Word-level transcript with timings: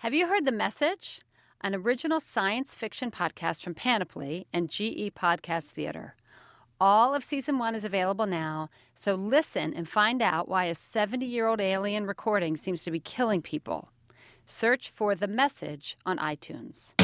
Have 0.00 0.14
you 0.14 0.28
heard 0.28 0.46
The 0.46 0.50
Message? 0.50 1.20
An 1.60 1.74
original 1.74 2.20
science 2.20 2.74
fiction 2.74 3.10
podcast 3.10 3.62
from 3.62 3.74
Panoply 3.74 4.46
and 4.50 4.70
GE 4.70 5.12
Podcast 5.14 5.72
Theater. 5.72 6.14
All 6.80 7.14
of 7.14 7.22
season 7.22 7.58
one 7.58 7.74
is 7.74 7.84
available 7.84 8.24
now, 8.24 8.70
so 8.94 9.14
listen 9.14 9.74
and 9.74 9.86
find 9.86 10.22
out 10.22 10.48
why 10.48 10.64
a 10.64 10.74
70 10.74 11.26
year 11.26 11.46
old 11.46 11.60
alien 11.60 12.06
recording 12.06 12.56
seems 12.56 12.82
to 12.84 12.90
be 12.90 12.98
killing 12.98 13.42
people. 13.42 13.90
Search 14.46 14.88
for 14.88 15.14
The 15.14 15.28
Message 15.28 15.98
on 16.06 16.16
iTunes. 16.16 16.94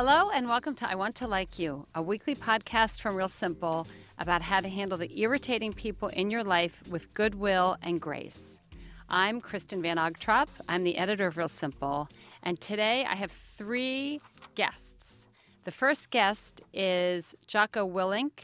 Hello, 0.00 0.30
and 0.30 0.48
welcome 0.48 0.76
to 0.76 0.88
I 0.88 0.94
Want 0.94 1.16
to 1.16 1.26
Like 1.26 1.58
You, 1.58 1.84
a 1.92 2.00
weekly 2.00 2.36
podcast 2.36 3.00
from 3.00 3.16
Real 3.16 3.26
Simple 3.26 3.84
about 4.20 4.42
how 4.42 4.60
to 4.60 4.68
handle 4.68 4.96
the 4.96 5.10
irritating 5.18 5.72
people 5.72 6.06
in 6.06 6.30
your 6.30 6.44
life 6.44 6.80
with 6.88 7.12
goodwill 7.14 7.76
and 7.82 8.00
grace. 8.00 8.60
I'm 9.08 9.40
Kristen 9.40 9.82
Van 9.82 9.96
Ogtrop. 9.96 10.46
I'm 10.68 10.84
the 10.84 10.98
editor 10.98 11.26
of 11.26 11.36
Real 11.36 11.48
Simple, 11.48 12.08
and 12.44 12.60
today 12.60 13.06
I 13.10 13.16
have 13.16 13.32
three 13.32 14.20
guests. 14.54 15.24
The 15.64 15.72
first 15.72 16.10
guest 16.10 16.60
is 16.72 17.34
Jocko 17.48 17.84
Willink. 17.84 18.38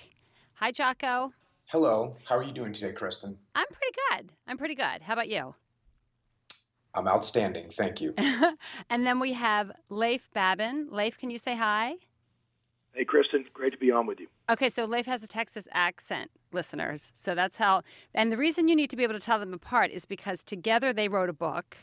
Hi, 0.54 0.72
Jocko. 0.72 1.34
Hello. 1.66 2.16
How 2.24 2.36
are 2.36 2.42
you 2.42 2.50
doing 2.50 2.72
today, 2.72 2.92
Kristen? 2.92 3.38
I'm 3.54 3.68
pretty 3.68 3.96
good. 4.10 4.32
I'm 4.48 4.58
pretty 4.58 4.74
good. 4.74 5.02
How 5.02 5.12
about 5.12 5.28
you? 5.28 5.54
I'm 6.94 7.08
outstanding. 7.08 7.70
Thank 7.70 8.00
you. 8.00 8.14
and 8.90 9.06
then 9.06 9.18
we 9.18 9.32
have 9.32 9.72
Leif 9.88 10.28
Babin. 10.32 10.88
Leif, 10.90 11.18
can 11.18 11.30
you 11.30 11.38
say 11.38 11.56
hi? 11.56 11.94
Hey, 12.94 13.04
Kristen. 13.04 13.44
Great 13.52 13.72
to 13.72 13.78
be 13.78 13.90
on 13.90 14.06
with 14.06 14.20
you. 14.20 14.28
Okay, 14.48 14.68
so 14.68 14.84
Leif 14.84 15.06
has 15.06 15.22
a 15.24 15.26
Texas 15.26 15.66
accent, 15.72 16.30
listeners. 16.52 17.10
So 17.12 17.34
that's 17.34 17.56
how. 17.56 17.82
And 18.14 18.30
the 18.30 18.36
reason 18.36 18.68
you 18.68 18.76
need 18.76 18.90
to 18.90 18.96
be 18.96 19.02
able 19.02 19.14
to 19.14 19.20
tell 19.20 19.40
them 19.40 19.52
apart 19.52 19.90
is 19.90 20.04
because 20.04 20.44
together 20.44 20.92
they 20.92 21.08
wrote 21.08 21.28
a 21.28 21.34
book. 21.34 21.76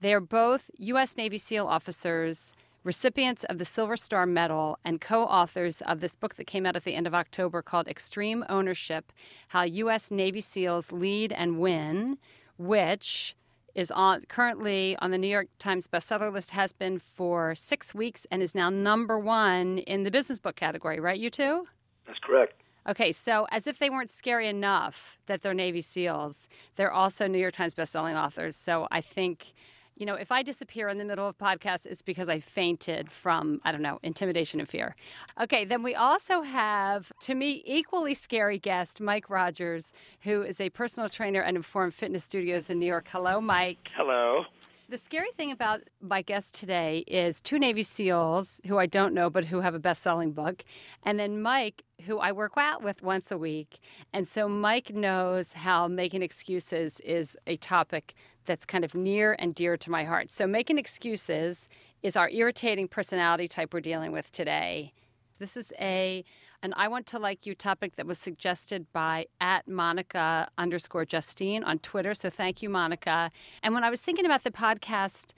They're 0.00 0.20
both 0.20 0.70
U.S. 0.78 1.16
Navy 1.16 1.38
SEAL 1.38 1.66
officers, 1.66 2.52
recipients 2.82 3.44
of 3.44 3.58
the 3.58 3.64
Silver 3.64 3.96
Star 3.96 4.26
Medal, 4.26 4.78
and 4.84 5.00
co 5.00 5.22
authors 5.22 5.80
of 5.82 6.00
this 6.00 6.16
book 6.16 6.34
that 6.34 6.48
came 6.48 6.66
out 6.66 6.74
at 6.74 6.82
the 6.82 6.94
end 6.94 7.06
of 7.06 7.14
October 7.14 7.62
called 7.62 7.86
Extreme 7.86 8.44
Ownership 8.48 9.12
How 9.48 9.62
U.S. 9.62 10.10
Navy 10.10 10.40
SEALs 10.40 10.90
Lead 10.90 11.32
and 11.32 11.60
Win, 11.60 12.18
which 12.56 13.36
is 13.78 13.92
on 13.92 14.22
currently 14.28 14.96
on 15.00 15.12
the 15.12 15.18
New 15.18 15.28
York 15.28 15.46
Times 15.60 15.86
bestseller 15.86 16.32
list 16.32 16.50
has 16.50 16.72
been 16.72 16.98
for 16.98 17.54
six 17.54 17.94
weeks 17.94 18.26
and 18.28 18.42
is 18.42 18.52
now 18.52 18.68
number 18.68 19.16
one 19.16 19.78
in 19.78 20.02
the 20.02 20.10
business 20.10 20.40
book 20.40 20.56
category. 20.56 20.98
Right, 20.98 21.18
you 21.18 21.30
two? 21.30 21.64
That's 22.04 22.18
correct. 22.18 22.60
Okay, 22.88 23.12
so 23.12 23.46
as 23.52 23.68
if 23.68 23.78
they 23.78 23.88
weren't 23.88 24.10
scary 24.10 24.48
enough 24.48 25.18
that 25.26 25.42
they're 25.42 25.54
Navy 25.54 25.80
SEALs, 25.80 26.48
they're 26.74 26.90
also 26.90 27.28
New 27.28 27.38
York 27.38 27.54
Times 27.54 27.74
bestselling 27.76 28.20
authors. 28.20 28.56
So 28.56 28.88
I 28.90 29.00
think 29.00 29.54
you 29.98 30.06
know, 30.06 30.14
if 30.14 30.30
I 30.30 30.42
disappear 30.44 30.88
in 30.88 30.98
the 30.98 31.04
middle 31.04 31.28
of 31.28 31.34
a 31.38 31.44
podcast, 31.44 31.84
it's 31.84 32.02
because 32.02 32.28
I 32.28 32.38
fainted 32.38 33.10
from, 33.10 33.60
I 33.64 33.72
don't 33.72 33.82
know, 33.82 33.98
intimidation 34.04 34.60
and 34.60 34.68
fear. 34.68 34.94
Okay, 35.42 35.64
then 35.64 35.82
we 35.82 35.96
also 35.96 36.42
have, 36.42 37.12
to 37.22 37.34
me, 37.34 37.62
equally 37.66 38.14
scary 38.14 38.58
guest, 38.58 39.00
Mike 39.00 39.28
Rogers, 39.28 39.92
who 40.20 40.42
is 40.42 40.60
a 40.60 40.70
personal 40.70 41.08
trainer 41.08 41.42
at 41.42 41.54
Inform 41.54 41.90
Fitness 41.90 42.24
Studios 42.24 42.70
in 42.70 42.78
New 42.78 42.86
York. 42.86 43.08
Hello, 43.10 43.40
Mike. 43.40 43.90
Hello. 43.96 44.44
The 44.90 44.96
scary 44.96 45.28
thing 45.36 45.52
about 45.52 45.82
my 46.00 46.22
guest 46.22 46.54
today 46.54 47.04
is 47.06 47.42
two 47.42 47.58
Navy 47.58 47.82
SEALs 47.82 48.58
who 48.66 48.78
I 48.78 48.86
don't 48.86 49.12
know, 49.12 49.28
but 49.28 49.44
who 49.44 49.60
have 49.60 49.74
a 49.74 49.78
best 49.78 50.02
selling 50.02 50.32
book, 50.32 50.64
and 51.02 51.20
then 51.20 51.42
Mike, 51.42 51.82
who 52.06 52.16
I 52.20 52.32
work 52.32 52.52
out 52.56 52.82
with 52.82 53.02
once 53.02 53.30
a 53.30 53.36
week. 53.36 53.80
And 54.14 54.26
so 54.26 54.48
Mike 54.48 54.94
knows 54.94 55.52
how 55.52 55.88
making 55.88 56.22
excuses 56.22 57.00
is 57.00 57.36
a 57.46 57.56
topic 57.56 58.14
that's 58.46 58.64
kind 58.64 58.82
of 58.82 58.94
near 58.94 59.36
and 59.38 59.54
dear 59.54 59.76
to 59.76 59.90
my 59.90 60.04
heart. 60.04 60.32
So 60.32 60.46
making 60.46 60.78
excuses 60.78 61.68
is 62.02 62.16
our 62.16 62.30
irritating 62.30 62.88
personality 62.88 63.46
type 63.46 63.74
we're 63.74 63.80
dealing 63.80 64.12
with 64.12 64.32
today. 64.32 64.94
This 65.38 65.54
is 65.54 65.70
a 65.78 66.24
an 66.62 66.74
I 66.76 66.88
want 66.88 67.06
to 67.06 67.18
like 67.18 67.46
you 67.46 67.54
topic 67.54 67.96
that 67.96 68.06
was 68.06 68.18
suggested 68.18 68.86
by 68.92 69.26
at 69.40 69.68
Monica 69.68 70.48
underscore 70.58 71.04
Justine 71.04 71.62
on 71.62 71.78
Twitter. 71.78 72.14
So 72.14 72.30
thank 72.30 72.62
you, 72.62 72.68
Monica. 72.68 73.30
And 73.62 73.74
when 73.74 73.84
I 73.84 73.90
was 73.90 74.00
thinking 74.00 74.26
about 74.26 74.44
the 74.44 74.50
podcast 74.50 75.32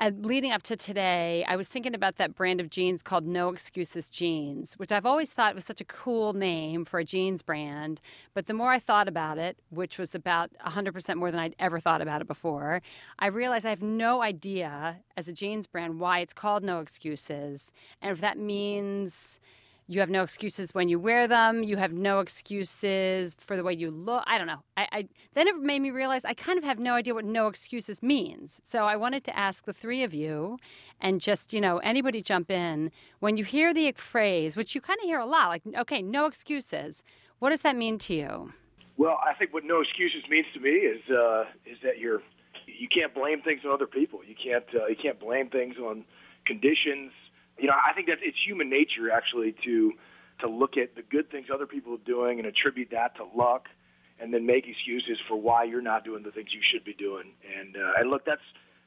uh, 0.00 0.10
leading 0.18 0.50
up 0.50 0.62
to 0.64 0.74
today, 0.74 1.44
I 1.46 1.54
was 1.54 1.68
thinking 1.68 1.94
about 1.94 2.16
that 2.16 2.34
brand 2.34 2.60
of 2.60 2.68
jeans 2.68 3.00
called 3.00 3.24
No 3.24 3.50
Excuses 3.50 4.10
Jeans, 4.10 4.74
which 4.74 4.90
I've 4.90 5.06
always 5.06 5.32
thought 5.32 5.54
was 5.54 5.64
such 5.64 5.80
a 5.80 5.84
cool 5.84 6.32
name 6.32 6.84
for 6.84 6.98
a 6.98 7.04
jeans 7.04 7.42
brand. 7.42 8.00
But 8.34 8.46
the 8.46 8.54
more 8.54 8.72
I 8.72 8.80
thought 8.80 9.06
about 9.06 9.38
it, 9.38 9.56
which 9.70 9.96
was 9.96 10.12
about 10.12 10.50
100% 10.66 11.14
more 11.14 11.30
than 11.30 11.38
I'd 11.38 11.54
ever 11.60 11.78
thought 11.78 12.02
about 12.02 12.20
it 12.20 12.26
before, 12.26 12.82
I 13.20 13.26
realized 13.26 13.64
I 13.64 13.70
have 13.70 13.82
no 13.82 14.20
idea 14.20 14.96
as 15.16 15.28
a 15.28 15.32
jeans 15.32 15.68
brand 15.68 16.00
why 16.00 16.18
it's 16.18 16.34
called 16.34 16.64
No 16.64 16.80
Excuses. 16.80 17.70
And 18.02 18.10
if 18.10 18.20
that 18.20 18.36
means 18.36 19.38
you 19.86 20.00
have 20.00 20.08
no 20.08 20.22
excuses 20.22 20.74
when 20.74 20.88
you 20.88 20.98
wear 20.98 21.28
them. 21.28 21.62
You 21.62 21.76
have 21.76 21.92
no 21.92 22.20
excuses 22.20 23.36
for 23.38 23.56
the 23.56 23.62
way 23.62 23.74
you 23.74 23.90
look. 23.90 24.24
I 24.26 24.38
don't 24.38 24.46
know. 24.46 24.62
I, 24.76 24.88
I, 24.92 25.08
then 25.34 25.46
it 25.46 25.56
made 25.56 25.80
me 25.80 25.90
realize 25.90 26.24
I 26.24 26.32
kind 26.32 26.56
of 26.56 26.64
have 26.64 26.78
no 26.78 26.94
idea 26.94 27.12
what 27.12 27.26
no 27.26 27.48
excuses 27.48 28.02
means. 28.02 28.60
So 28.62 28.84
I 28.84 28.96
wanted 28.96 29.24
to 29.24 29.38
ask 29.38 29.66
the 29.66 29.74
three 29.74 30.02
of 30.02 30.14
you, 30.14 30.58
and 31.00 31.20
just 31.20 31.52
you 31.52 31.60
know 31.60 31.78
anybody 31.78 32.22
jump 32.22 32.50
in 32.50 32.90
when 33.20 33.36
you 33.36 33.44
hear 33.44 33.74
the 33.74 33.92
phrase, 33.92 34.56
which 34.56 34.74
you 34.74 34.80
kind 34.80 34.98
of 35.00 35.04
hear 35.04 35.18
a 35.18 35.26
lot, 35.26 35.48
like 35.48 35.62
okay, 35.80 36.00
no 36.00 36.26
excuses. 36.26 37.02
What 37.40 37.50
does 37.50 37.62
that 37.62 37.76
mean 37.76 37.98
to 37.98 38.14
you? 38.14 38.52
Well, 38.96 39.18
I 39.22 39.34
think 39.34 39.52
what 39.52 39.64
no 39.64 39.80
excuses 39.80 40.22
means 40.30 40.46
to 40.54 40.60
me 40.60 40.70
is 40.70 41.02
uh, 41.10 41.44
is 41.66 41.76
that 41.82 41.98
you're 41.98 42.22
you 42.66 42.88
can't 42.88 43.14
blame 43.14 43.42
things 43.42 43.62
on 43.66 43.72
other 43.72 43.86
people. 43.86 44.20
You 44.26 44.34
can't 44.34 44.64
uh, 44.74 44.86
you 44.86 44.96
can't 44.96 45.20
blame 45.20 45.50
things 45.50 45.76
on 45.76 46.04
conditions 46.46 47.12
you 47.58 47.66
know, 47.66 47.74
I 47.74 47.92
think 47.94 48.08
that 48.08 48.18
it's 48.22 48.38
human 48.44 48.68
nature 48.70 49.10
actually 49.10 49.54
to 49.64 49.92
to 50.40 50.48
look 50.48 50.76
at 50.76 50.96
the 50.96 51.02
good 51.02 51.30
things 51.30 51.46
other 51.52 51.66
people 51.66 51.94
are 51.94 52.04
doing 52.04 52.38
and 52.38 52.46
attribute 52.48 52.90
that 52.90 53.16
to 53.16 53.24
luck, 53.36 53.68
and 54.18 54.34
then 54.34 54.46
make 54.46 54.66
excuses 54.66 55.18
for 55.28 55.36
why 55.36 55.64
you're 55.64 55.82
not 55.82 56.04
doing 56.04 56.24
the 56.24 56.32
things 56.32 56.52
you 56.52 56.60
should 56.62 56.84
be 56.84 56.94
doing. 56.94 57.32
And 57.58 57.76
uh, 57.76 57.92
and 57.98 58.10
look, 58.10 58.24
that's 58.24 58.42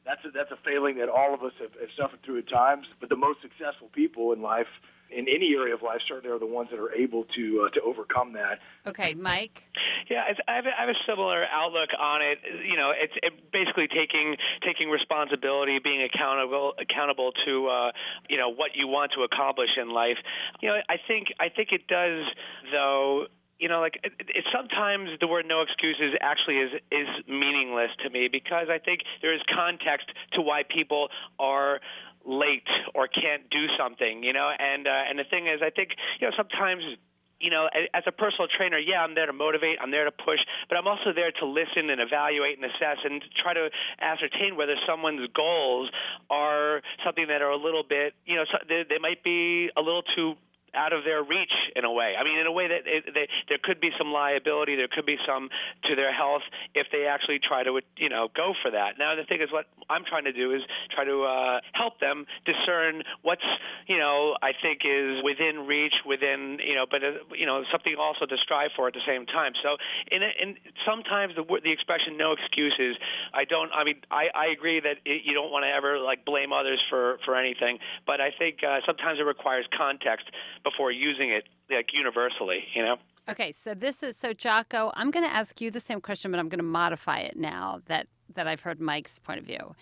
that's 0.05 0.23
a, 0.25 0.31
that's 0.31 0.51
a 0.51 0.57
failing 0.63 0.97
that 0.97 1.09
all 1.09 1.33
of 1.33 1.43
us 1.43 1.53
have, 1.59 1.71
have 1.79 1.89
suffered 1.97 2.23
through 2.23 2.39
at 2.39 2.49
times. 2.49 2.87
But 2.99 3.09
the 3.09 3.15
most 3.15 3.41
successful 3.41 3.89
people 3.93 4.33
in 4.33 4.41
life 4.41 4.67
in 5.09 5.27
any 5.27 5.53
area 5.55 5.73
of 5.73 5.81
life 5.81 6.01
certainly 6.07 6.35
are 6.35 6.39
the 6.39 6.45
ones 6.45 6.69
that 6.71 6.79
are 6.79 6.93
able 6.93 7.23
to 7.35 7.67
uh, 7.67 7.69
to 7.73 7.81
overcome 7.81 8.33
that. 8.33 8.59
Okay, 8.85 9.13
Mike. 9.13 9.63
Yeah, 10.09 10.23
I 10.47 10.55
have, 10.55 10.65
a, 10.65 10.69
I 10.69 10.81
have 10.81 10.89
a 10.89 10.99
similar 11.05 11.45
outlook 11.51 11.89
on 11.99 12.21
it. 12.21 12.39
You 12.65 12.77
know, 12.77 12.91
it's 12.95 13.13
it 13.23 13.51
basically 13.51 13.87
taking 13.87 14.35
taking 14.65 14.89
responsibility, 14.89 15.79
being 15.79 16.03
accountable 16.03 16.73
accountable 16.79 17.31
to 17.45 17.67
uh, 17.67 17.91
you 18.29 18.37
know 18.37 18.49
what 18.49 18.75
you 18.75 18.87
want 18.87 19.11
to 19.13 19.23
accomplish 19.23 19.69
in 19.77 19.89
life. 19.89 20.17
You 20.61 20.69
know, 20.69 20.79
I 20.89 20.97
think 21.07 21.27
I 21.39 21.49
think 21.49 21.71
it 21.71 21.87
does 21.87 22.25
though 22.71 23.27
you 23.59 23.67
know, 23.67 23.79
like 23.79 23.99
it, 24.03 24.13
it, 24.19 24.45
sometimes 24.53 25.09
the 25.19 25.27
word 25.27 25.45
"no 25.47 25.61
excuses" 25.61 26.13
actually 26.21 26.57
is 26.57 26.71
is 26.91 27.07
meaningless 27.27 27.89
to 28.03 28.09
me 28.09 28.27
because 28.31 28.67
I 28.69 28.77
think 28.77 29.01
there 29.21 29.33
is 29.33 29.41
context 29.53 30.07
to 30.33 30.41
why 30.41 30.63
people 30.63 31.09
are 31.39 31.79
late 32.27 32.67
or 32.93 33.07
can't 33.07 33.49
do 33.49 33.65
something, 33.79 34.21
you 34.23 34.33
know. 34.33 34.51
And 34.59 34.85
uh, 34.87 35.09
and 35.09 35.17
the 35.17 35.23
thing 35.23 35.47
is, 35.47 35.61
I 35.63 35.71
think 35.71 35.91
you 36.19 36.27
know 36.27 36.33
sometimes 36.35 36.83
you 37.39 37.51
know, 37.51 37.69
as 37.93 38.03
a 38.07 38.11
personal 38.11 38.47
trainer, 38.49 38.79
yeah, 38.79 39.01
I'm 39.03 39.13
there 39.13 39.27
to 39.27 39.33
motivate, 39.33 39.77
I'm 39.81 39.91
there 39.91 40.05
to 40.05 40.11
push, 40.11 40.39
but 40.69 40.77
I'm 40.77 40.87
also 40.87 41.13
there 41.13 41.31
to 41.31 41.45
listen 41.45 41.89
and 41.89 42.01
evaluate 42.01 42.57
and 42.57 42.65
assess 42.65 42.97
and 43.03 43.23
try 43.41 43.53
to 43.53 43.69
ascertain 44.01 44.57
whether 44.57 44.73
someone's 44.87 45.29
goals 45.35 45.89
are 46.29 46.81
something 47.05 47.27
that 47.27 47.41
are 47.41 47.51
a 47.51 47.57
little 47.57 47.83
bit, 47.87 48.13
you 48.25 48.35
know, 48.35 48.45
they, 48.67 48.83
they 48.89 48.97
might 48.97 49.23
be 49.23 49.69
a 49.77 49.81
little 49.81 50.01
too 50.15 50.33
out 50.73 50.93
of 50.93 51.03
their 51.03 51.23
reach 51.23 51.53
in 51.75 51.85
a 51.85 51.91
way. 51.91 52.15
I 52.19 52.23
mean, 52.23 52.37
in 52.39 52.47
a 52.47 52.51
way 52.51 52.67
that 52.67 52.81
it, 52.85 53.13
they, 53.13 53.27
there 53.49 53.57
could 53.61 53.79
be 53.79 53.91
some 53.97 54.11
liability, 54.11 54.75
there 54.75 54.87
could 54.87 55.05
be 55.05 55.17
some 55.25 55.49
to 55.85 55.95
their 55.95 56.13
health 56.13 56.43
if 56.75 56.87
they 56.91 57.05
actually 57.05 57.39
try 57.39 57.63
to, 57.63 57.81
you 57.97 58.09
know, 58.09 58.27
go 58.35 58.53
for 58.61 58.71
that. 58.71 58.99
Now, 58.99 59.15
the 59.15 59.23
thing 59.23 59.41
is, 59.41 59.51
what 59.51 59.65
I'm 59.89 60.03
trying 60.05 60.25
to 60.25 60.33
do 60.33 60.53
is 60.53 60.61
try 60.93 61.05
to 61.05 61.23
uh, 61.23 61.59
help 61.73 61.99
them 61.99 62.25
discern 62.45 63.03
what's, 63.21 63.45
you 63.87 63.97
know, 63.97 64.35
I 64.41 64.51
think 64.61 64.81
is 64.85 65.23
within 65.23 65.67
reach, 65.67 65.93
within, 66.05 66.59
you 66.65 66.75
know, 66.75 66.85
but 66.89 67.03
uh, 67.03 67.11
you 67.35 67.45
know, 67.45 67.63
something 67.71 67.95
also 67.99 68.25
to 68.25 68.37
strive 68.37 68.71
for 68.75 68.87
at 68.87 68.93
the 68.93 69.05
same 69.05 69.25
time. 69.25 69.53
So, 69.63 69.77
in, 70.11 70.21
in 70.23 70.57
sometimes 70.85 71.35
the 71.35 71.43
the 71.63 71.71
expression 71.71 72.17
"no 72.17 72.33
excuses," 72.33 72.97
I 73.33 73.45
don't. 73.45 73.71
I 73.73 73.83
mean, 73.83 74.01
I, 74.11 74.27
I 74.33 74.45
agree 74.47 74.79
that 74.79 74.97
it, 75.05 75.23
you 75.25 75.33
don't 75.33 75.51
want 75.51 75.63
to 75.63 75.69
ever 75.69 75.99
like 75.99 76.25
blame 76.25 76.51
others 76.53 76.83
for 76.89 77.19
for 77.25 77.35
anything, 77.35 77.79
but 78.05 78.21
I 78.21 78.31
think 78.31 78.63
uh, 78.63 78.79
sometimes 78.85 79.19
it 79.19 79.23
requires 79.23 79.65
context 79.75 80.27
before 80.69 80.91
using 80.91 81.29
it 81.31 81.45
like 81.69 81.87
universally, 81.93 82.63
you 82.73 82.83
know? 82.83 82.97
Okay, 83.29 83.51
so 83.51 83.73
this 83.73 84.03
is 84.03 84.15
so 84.15 84.33
Jocko, 84.33 84.91
I'm 84.95 85.11
going 85.11 85.25
to 85.25 85.33
ask 85.33 85.59
you 85.61 85.69
the 85.71 85.79
same 85.79 86.01
question 86.01 86.31
but 86.31 86.39
I'm 86.39 86.49
going 86.49 86.59
to 86.59 86.71
modify 86.81 87.19
it 87.19 87.35
now 87.37 87.81
that 87.85 88.07
that 88.35 88.47
I've 88.47 88.61
heard 88.61 88.79
Mike's 88.79 89.19
point 89.19 89.39
of 89.39 89.45
view. 89.45 89.75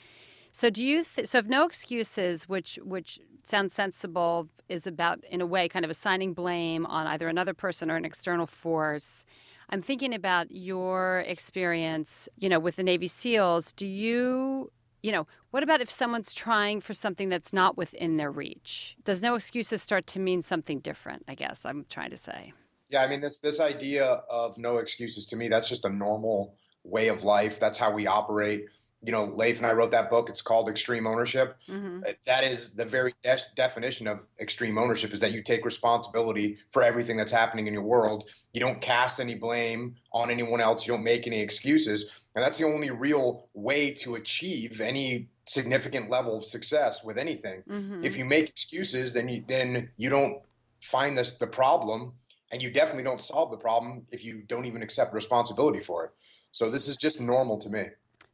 So 0.52 0.70
do 0.70 0.86
you 0.86 1.04
th- 1.04 1.28
so 1.28 1.40
if 1.40 1.46
no 1.46 1.66
excuses 1.66 2.48
which 2.48 2.80
which 2.84 3.20
sounds 3.44 3.74
sensible 3.74 4.48
is 4.70 4.88
about 4.88 5.24
in 5.26 5.42
a 5.42 5.46
way 5.46 5.70
kind 5.70 5.86
of 5.86 5.92
assigning 5.92 6.34
blame 6.34 6.86
on 6.86 7.08
either 7.08 7.28
another 7.28 7.54
person 7.54 7.92
or 7.92 7.96
an 7.96 8.06
external 8.06 8.48
force. 8.48 9.24
I'm 9.70 9.82
thinking 9.82 10.14
about 10.14 10.52
your 10.52 11.24
experience, 11.28 12.30
you 12.38 12.50
know, 12.50 12.60
with 12.60 12.76
the 12.76 12.84
Navy 12.84 13.08
SEALs. 13.08 13.74
Do 13.74 13.88
you, 13.88 14.72
you 15.06 15.12
know, 15.12 15.28
what 15.52 15.62
about 15.62 15.82
if 15.82 15.92
someone's 15.92 16.34
trying 16.34 16.82
for 16.82 16.96
something 16.96 17.30
that's 17.30 17.54
not 17.54 17.78
within 17.78 18.18
their 18.18 18.32
reach? 18.32 18.98
Does 19.04 19.22
no 19.22 19.36
excuses 19.36 19.84
start 19.84 20.08
to 20.08 20.20
mean 20.20 20.42
something 20.42 20.80
different? 20.80 21.24
I 21.28 21.36
guess 21.36 21.64
I'm 21.64 21.86
trying 21.92 22.10
to 22.10 22.18
say. 22.18 22.54
Yeah, 22.90 23.04
I 23.04 23.08
mean 23.08 23.22
this 23.22 23.38
this 23.38 23.60
idea 23.60 24.06
of 24.30 24.58
no 24.58 24.78
excuses 24.78 25.28
to 25.28 25.36
me 25.36 25.48
that's 25.48 25.70
just 25.70 25.86
a 25.86 25.90
normal 25.90 26.56
way 26.84 27.10
of 27.10 27.24
life. 27.24 27.60
That's 27.60 27.78
how 27.78 27.92
we 27.92 28.08
operate. 28.08 28.66
You 29.06 29.12
know, 29.12 29.26
Leif 29.36 29.58
and 29.58 29.66
I 29.66 29.74
wrote 29.74 29.92
that 29.92 30.10
book. 30.10 30.30
It's 30.30 30.42
called 30.42 30.68
Extreme 30.68 31.06
Ownership. 31.06 31.58
Mm-hmm. 31.70 32.02
That 32.26 32.44
is 32.44 32.74
the 32.74 32.86
very 32.86 33.14
de- 33.24 33.38
definition 33.56 34.08
of 34.08 34.26
extreme 34.40 34.78
ownership 34.78 35.14
is 35.14 35.20
that 35.20 35.32
you 35.32 35.44
take 35.44 35.66
responsibility 35.66 36.58
for 36.72 36.82
everything 36.84 37.18
that's 37.18 37.32
happening 37.32 37.68
in 37.68 37.74
your 37.74 37.84
world. 37.84 38.30
You 38.54 38.60
don't 38.60 38.82
cast 38.82 39.20
any 39.20 39.36
blame 39.36 39.96
on 40.12 40.32
anyone 40.32 40.62
else. 40.62 40.88
You 40.88 40.94
don't 40.94 41.04
make 41.04 41.28
any 41.28 41.42
excuses. 41.42 42.28
And 42.36 42.44
that's 42.44 42.58
the 42.58 42.66
only 42.66 42.90
real 42.90 43.48
way 43.54 43.92
to 43.92 44.16
achieve 44.16 44.82
any 44.82 45.30
significant 45.46 46.10
level 46.10 46.36
of 46.38 46.44
success 46.44 47.04
with 47.04 47.18
anything. 47.18 47.64
Mm-hmm. 47.70 48.04
If 48.04 48.18
you 48.18 48.26
make 48.26 48.50
excuses, 48.50 49.14
then 49.14 49.30
you 49.30 49.44
then 49.48 49.92
you 49.98 50.10
don't 50.10 50.42
find 50.82 51.18
this 51.18 51.32
the 51.32 51.48
problem 51.48 52.14
and 52.52 52.62
you 52.62 52.70
definitely 52.70 53.04
don't 53.04 53.22
solve 53.22 53.52
the 53.52 53.58
problem 53.58 54.06
if 54.12 54.24
you 54.24 54.44
don't 54.48 54.66
even 54.66 54.82
accept 54.82 55.14
responsibility 55.14 55.80
for 55.80 56.06
it. 56.06 56.12
So 56.52 56.70
this 56.70 56.88
is 56.88 56.96
just 56.96 57.20
normal 57.20 57.58
to 57.60 57.70
me. 57.70 57.86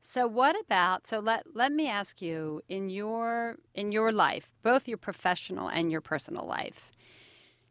So 0.04 0.28
what 0.28 0.56
about 0.60 1.06
so 1.06 1.20
let 1.20 1.46
let 1.54 1.72
me 1.72 1.88
ask 1.88 2.22
you 2.22 2.62
in 2.68 2.90
your 2.90 3.58
in 3.76 3.92
your 3.92 4.12
life, 4.12 4.52
both 4.64 4.88
your 4.88 4.98
professional 4.98 5.68
and 5.68 5.92
your 5.92 6.02
personal 6.02 6.46
life. 6.46 6.92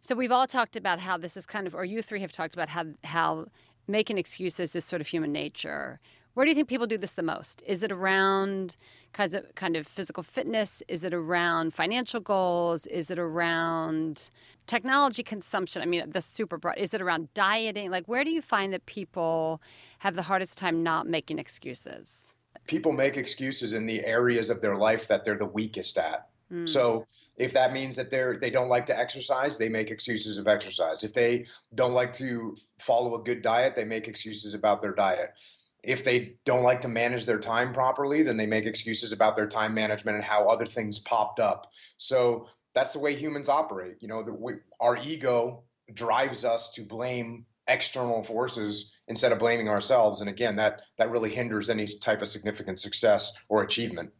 So 0.02 0.14
we've 0.14 0.30
all 0.32 0.46
talked 0.46 0.76
about 0.76 1.00
how 1.00 1.18
this 1.18 1.36
is 1.36 1.44
kind 1.44 1.66
of 1.66 1.74
or 1.74 1.84
you 1.84 2.02
three 2.02 2.20
have 2.20 2.32
talked 2.32 2.54
about 2.54 2.68
how 2.68 2.84
how 3.02 3.46
making 3.88 4.16
excuses 4.16 4.76
is 4.76 4.84
sort 4.84 5.00
of 5.00 5.08
human 5.08 5.32
nature. 5.32 6.00
Where 6.40 6.46
do 6.46 6.52
you 6.52 6.54
think 6.54 6.69
people 6.69 6.87
do 6.87 6.96
this 6.96 7.10
the 7.10 7.22
most? 7.22 7.62
Is 7.66 7.82
it 7.82 7.92
around 7.92 8.78
kind 9.12 9.34
of 9.34 9.54
kind 9.56 9.76
of 9.76 9.87
physical 9.87 10.22
fitness? 10.22 10.82
Is 10.88 11.04
it 11.04 11.12
around 11.12 11.75
financial 11.75 12.19
goals? 12.19 12.87
Is 12.87 13.10
it 13.10 13.19
around 13.19 14.31
technology 14.66 15.22
consumption? 15.22 15.82
I 15.82 15.84
mean, 15.84 16.08
the 16.08 16.22
super 16.22 16.56
broad. 16.56 16.78
Is 16.78 16.94
it 16.94 17.02
around 17.02 17.28
dieting? 17.34 17.90
Like, 17.90 18.08
where 18.08 18.25
do 18.25 18.31
you 18.31 18.40
find 18.40 18.72
that 18.72 18.87
people 18.87 19.60
have 19.98 20.16
the 20.16 20.22
hardest 20.22 20.56
time 20.56 20.82
not 20.82 21.06
making 21.06 21.38
excuses? 21.38 22.32
People 22.66 22.92
make 22.92 23.19
excuses 23.19 23.75
in 23.75 23.84
the 23.84 24.02
areas 24.06 24.48
of 24.48 24.62
their 24.62 24.76
life 24.76 25.08
that 25.08 25.26
they're 25.26 25.37
the 25.37 25.44
weakest 25.44 25.98
at. 25.98 26.28
Mm. 26.50 26.66
So 26.66 27.06
if 27.37 27.52
that 27.52 27.75
means 27.75 27.96
that 27.96 28.08
they're 28.08 28.34
they 28.34 28.48
don't 28.48 28.70
like 28.70 28.87
to 28.87 28.98
exercise, 28.98 29.58
they 29.58 29.69
make 29.69 29.90
excuses 29.90 30.38
of 30.38 30.48
exercise. 30.48 31.04
If 31.04 31.12
they 31.12 31.44
don't 31.75 31.92
like 31.92 32.14
to 32.14 32.56
follow 32.78 33.14
a 33.16 33.22
good 33.22 33.42
diet, 33.42 33.76
they 33.76 33.84
make 33.84 34.08
excuses 34.08 34.54
about 34.54 34.81
their 34.81 34.94
diet 34.94 35.34
if 35.82 36.04
they 36.04 36.36
don't 36.44 36.62
like 36.62 36.80
to 36.82 36.88
manage 36.88 37.24
their 37.26 37.38
time 37.38 37.72
properly, 37.72 38.22
then 38.22 38.36
they 38.36 38.46
make 38.46 38.66
excuses 38.66 39.12
about 39.12 39.36
their 39.36 39.46
time 39.46 39.74
management 39.74 40.16
and 40.16 40.24
how 40.24 40.48
other 40.48 40.66
things 40.66 40.98
popped 40.98 41.40
up. 41.40 41.70
So 41.96 42.48
that's 42.74 42.92
the 42.92 42.98
way 42.98 43.14
humans 43.14 43.48
operate. 43.48 43.96
You 44.00 44.08
know, 44.08 44.22
the, 44.22 44.32
we, 44.32 44.54
our 44.80 44.96
ego 44.96 45.64
drives 45.92 46.44
us 46.44 46.70
to 46.72 46.84
blame 46.84 47.46
external 47.66 48.22
forces 48.22 48.96
instead 49.08 49.32
of 49.32 49.38
blaming 49.38 49.68
ourselves. 49.68 50.20
And 50.20 50.28
again, 50.28 50.56
that 50.56 50.82
that 50.98 51.10
really 51.10 51.30
hinders 51.30 51.70
any 51.70 51.86
type 51.86 52.22
of 52.22 52.28
significant 52.28 52.78
success 52.78 53.32
or 53.48 53.62
achievement. 53.62 54.10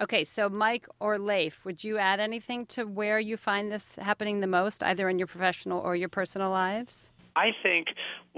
Okay, 0.00 0.22
so 0.22 0.48
Mike 0.48 0.86
or 1.00 1.18
Leif, 1.18 1.64
would 1.64 1.82
you 1.82 1.98
add 1.98 2.20
anything 2.20 2.66
to 2.66 2.84
where 2.84 3.18
you 3.18 3.36
find 3.36 3.70
this 3.70 3.88
happening 3.98 4.38
the 4.38 4.46
most, 4.46 4.82
either 4.84 5.08
in 5.08 5.18
your 5.18 5.26
professional 5.26 5.80
or 5.80 5.96
your 5.96 6.08
personal 6.08 6.50
lives? 6.50 7.10
I 7.34 7.50
think 7.62 7.88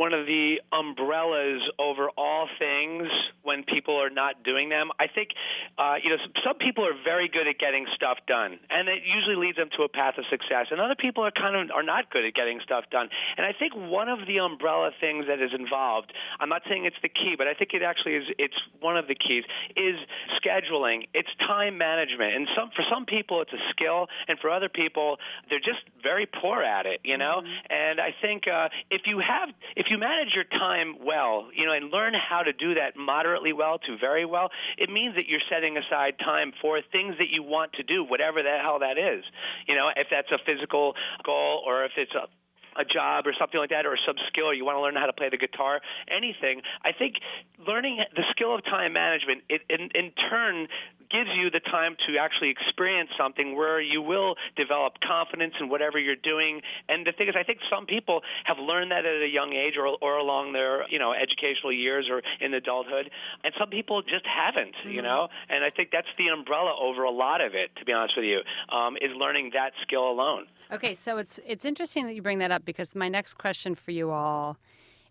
one 0.00 0.14
of 0.14 0.24
the 0.24 0.56
umbrellas 0.72 1.60
over 1.78 2.08
all 2.16 2.48
things 2.58 3.06
when 3.42 3.64
people 3.64 4.00
are 4.00 4.08
not 4.08 4.42
doing 4.42 4.70
them. 4.70 4.88
I 4.98 5.08
think, 5.12 5.28
uh, 5.76 5.96
you 6.02 6.08
know, 6.08 6.16
some 6.42 6.56
people 6.56 6.86
are 6.88 6.96
very 7.04 7.28
good 7.28 7.46
at 7.46 7.58
getting 7.58 7.84
stuff 7.94 8.16
done, 8.26 8.58
and 8.70 8.88
it 8.88 9.02
usually 9.04 9.36
leads 9.36 9.58
them 9.58 9.68
to 9.76 9.82
a 9.82 9.90
path 9.90 10.16
of 10.16 10.24
success. 10.30 10.68
And 10.70 10.80
other 10.80 10.94
people 10.96 11.22
are 11.22 11.30
kind 11.30 11.54
of 11.54 11.76
are 11.76 11.82
not 11.82 12.10
good 12.10 12.24
at 12.24 12.32
getting 12.32 12.60
stuff 12.64 12.84
done. 12.90 13.10
And 13.36 13.44
I 13.44 13.52
think 13.52 13.74
one 13.76 14.08
of 14.08 14.26
the 14.26 14.38
umbrella 14.38 14.90
things 14.98 15.26
that 15.28 15.42
is 15.42 15.50
involved, 15.52 16.14
I'm 16.40 16.48
not 16.48 16.62
saying 16.66 16.86
it's 16.86 16.96
the 17.02 17.12
key, 17.12 17.34
but 17.36 17.46
I 17.46 17.52
think 17.52 17.74
it 17.74 17.82
actually 17.82 18.14
is. 18.14 18.24
It's 18.38 18.56
one 18.80 18.96
of 18.96 19.06
the 19.06 19.14
keys 19.14 19.44
is 19.76 20.00
scheduling. 20.40 21.08
It's 21.12 21.28
time 21.44 21.76
management, 21.76 22.36
and 22.36 22.48
some 22.56 22.70
for 22.74 22.84
some 22.88 23.04
people 23.04 23.42
it's 23.42 23.52
a 23.52 23.60
skill, 23.68 24.08
and 24.28 24.38
for 24.38 24.48
other 24.48 24.70
people 24.70 25.18
they're 25.50 25.60
just 25.60 25.84
very 26.02 26.24
poor 26.24 26.62
at 26.62 26.86
it. 26.86 27.00
You 27.04 27.18
know, 27.18 27.44
mm-hmm. 27.44 27.68
and 27.68 28.00
I 28.00 28.14
think 28.16 28.48
uh, 28.48 28.70
if 28.90 29.02
you 29.04 29.20
have 29.20 29.50
if 29.76 29.89
you 29.90 29.98
manage 29.98 30.34
your 30.34 30.44
time 30.44 30.96
well, 31.04 31.48
you 31.54 31.66
know, 31.66 31.72
and 31.72 31.90
learn 31.90 32.14
how 32.14 32.42
to 32.42 32.52
do 32.52 32.74
that 32.74 32.96
moderately 32.96 33.52
well 33.52 33.78
to 33.78 33.98
very 33.98 34.24
well, 34.24 34.50
it 34.78 34.88
means 34.88 35.16
that 35.16 35.26
you're 35.28 35.44
setting 35.50 35.76
aside 35.76 36.14
time 36.18 36.52
for 36.62 36.80
things 36.92 37.16
that 37.18 37.28
you 37.30 37.42
want 37.42 37.72
to 37.74 37.82
do, 37.82 38.04
whatever 38.04 38.42
the 38.42 38.58
hell 38.62 38.78
that 38.78 38.98
is. 38.98 39.24
You 39.66 39.74
know, 39.74 39.90
if 39.96 40.06
that's 40.10 40.30
a 40.30 40.38
physical 40.46 40.94
goal 41.24 41.62
or 41.66 41.84
if 41.84 41.92
it's 41.96 42.14
a 42.14 42.28
a 42.76 42.84
job 42.84 43.26
or 43.26 43.34
something 43.38 43.58
like 43.58 43.70
that 43.70 43.84
or 43.84 43.98
some 44.06 44.14
skill 44.28 44.46
or 44.46 44.54
you 44.54 44.64
want 44.64 44.76
to 44.76 44.80
learn 44.80 44.94
how 44.94 45.06
to 45.06 45.12
play 45.12 45.28
the 45.28 45.36
guitar 45.36 45.80
anything 46.08 46.62
i 46.84 46.92
think 46.92 47.16
learning 47.66 47.98
the 48.14 48.22
skill 48.30 48.54
of 48.54 48.64
time 48.64 48.92
management 48.92 49.42
it 49.48 49.62
in, 49.68 49.90
in 49.94 50.12
turn 50.30 50.68
gives 51.10 51.30
you 51.34 51.50
the 51.50 51.60
time 51.60 51.96
to 52.06 52.18
actually 52.18 52.50
experience 52.50 53.10
something 53.16 53.56
where 53.56 53.80
you 53.80 54.00
will 54.00 54.36
develop 54.56 55.00
confidence 55.00 55.54
in 55.60 55.68
whatever 55.68 55.98
you're 55.98 56.16
doing. 56.16 56.62
And 56.88 57.06
the 57.06 57.12
thing 57.12 57.28
is, 57.28 57.34
I 57.36 57.42
think 57.42 57.60
some 57.68 57.86
people 57.86 58.22
have 58.44 58.58
learned 58.58 58.90
that 58.92 59.04
at 59.04 59.22
a 59.22 59.28
young 59.28 59.52
age 59.52 59.76
or, 59.76 59.86
or 60.00 60.16
along 60.16 60.52
their, 60.52 60.88
you 60.88 60.98
know, 60.98 61.12
educational 61.12 61.72
years 61.72 62.08
or 62.08 62.22
in 62.40 62.54
adulthood. 62.54 63.10
And 63.44 63.52
some 63.58 63.70
people 63.70 64.02
just 64.02 64.26
haven't, 64.26 64.74
mm-hmm. 64.76 64.90
you 64.90 65.02
know? 65.02 65.28
And 65.48 65.64
I 65.64 65.70
think 65.70 65.90
that's 65.92 66.08
the 66.16 66.28
umbrella 66.28 66.74
over 66.80 67.04
a 67.04 67.10
lot 67.10 67.40
of 67.40 67.54
it, 67.54 67.74
to 67.76 67.84
be 67.84 67.92
honest 67.92 68.16
with 68.16 68.26
you, 68.26 68.40
um, 68.74 68.96
is 69.00 69.10
learning 69.16 69.50
that 69.54 69.72
skill 69.82 70.08
alone. 70.10 70.46
Okay, 70.72 70.94
so 70.94 71.18
it's 71.18 71.40
it's 71.44 71.64
interesting 71.64 72.06
that 72.06 72.14
you 72.14 72.22
bring 72.22 72.38
that 72.38 72.52
up 72.52 72.64
because 72.64 72.94
my 72.94 73.08
next 73.08 73.34
question 73.34 73.74
for 73.74 73.90
you 73.90 74.10
all 74.12 74.56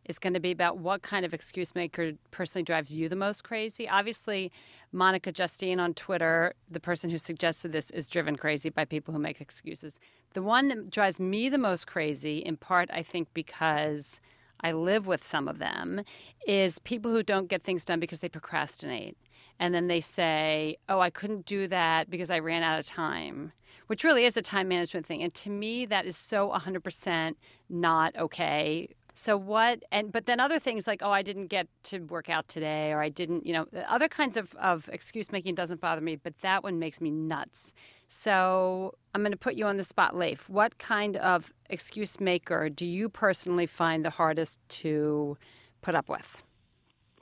is 0.06 0.18
going 0.18 0.34
to 0.34 0.40
be 0.40 0.52
about 0.52 0.78
what 0.78 1.02
kind 1.02 1.26
of 1.26 1.34
excuse 1.34 1.76
maker 1.76 2.14
personally 2.32 2.64
drives 2.64 2.94
you 2.94 3.08
the 3.10 3.16
most 3.16 3.44
crazy. 3.44 3.88
Obviously, 3.88 4.52
Monica 4.92 5.32
Justine 5.32 5.80
on 5.80 5.94
Twitter, 5.94 6.54
the 6.70 6.80
person 6.80 7.10
who 7.10 7.18
suggested 7.18 7.72
this, 7.72 7.92
is 7.92 8.10
driven 8.10 8.36
crazy 8.36 8.70
by 8.70 8.86
people 8.86 9.14
who 9.14 9.20
make 9.20 9.40
excuses. 9.40 10.00
The 10.34 10.42
one 10.42 10.68
that 10.70 10.90
drives 10.90 11.20
me 11.20 11.50
the 11.50 11.58
most 11.58 11.88
crazy, 11.88 12.40
in 12.40 12.58
part, 12.58 12.90
I 12.92 13.04
think, 13.04 13.28
because 13.34 14.20
I 14.62 14.72
live 14.72 15.06
with 15.06 15.24
some 15.24 15.48
of 15.48 15.60
them, 15.60 16.02
is 16.48 16.80
people 16.80 17.12
who 17.12 17.24
don't 17.24 17.48
get 17.48 17.64
things 17.64 17.86
done 17.86 18.00
because 18.00 18.20
they 18.20 18.30
procrastinate. 18.30 19.18
And 19.60 19.74
then 19.74 19.88
they 19.88 20.02
say, 20.02 20.78
Oh, 20.88 21.00
I 21.00 21.10
couldn't 21.10 21.46
do 21.46 21.68
that 21.68 22.10
because 22.10 22.30
I 22.30 22.40
ran 22.40 22.64
out 22.64 22.80
of 22.80 22.86
time, 22.86 23.52
which 23.88 24.04
really 24.04 24.26
is 24.26 24.38
a 24.38 24.42
time 24.42 24.68
management 24.68 25.06
thing. 25.06 25.22
And 25.22 25.34
to 25.36 25.50
me, 25.50 25.86
that 25.86 26.06
is 26.06 26.18
so 26.18 26.50
100% 26.50 27.36
not 27.70 28.16
okay 28.16 28.90
so 29.14 29.36
what 29.38 29.84
and 29.92 30.12
but 30.12 30.26
then 30.26 30.40
other 30.40 30.60
things 30.60 30.88
like 30.88 31.02
oh 31.04 31.12
I 31.12 31.22
didn't 31.22 31.48
get 31.48 31.68
to 31.86 32.00
work 32.00 32.30
out 32.30 32.48
today 32.48 32.92
or 32.92 33.02
I 33.02 33.10
didn't 33.10 33.46
you 33.46 33.54
know 33.54 33.66
other 33.88 34.08
kinds 34.08 34.38
of, 34.38 34.54
of 34.56 34.90
excuse 34.92 35.32
making 35.32 35.56
doesn't 35.56 35.82
bother 35.82 36.02
me 36.02 36.16
but 36.16 36.34
that 36.42 36.64
one 36.64 36.80
makes 36.80 37.02
me 37.02 37.12
nuts. 37.12 37.74
So 38.08 38.96
I'm 39.14 39.22
going 39.22 39.32
to 39.32 39.38
put 39.38 39.54
you 39.54 39.68
on 39.68 39.78
the 39.78 39.84
spot, 39.84 40.18
Leif. 40.18 40.50
What 40.50 40.80
kind 40.80 41.16
of 41.18 41.54
excuse 41.70 42.20
maker 42.20 42.68
do 42.68 42.86
you 42.86 43.08
personally 43.08 43.68
find 43.68 44.04
the 44.04 44.10
hardest 44.10 44.60
to 44.70 45.38
put 45.82 45.94
up 45.94 46.10
with? 46.10 46.42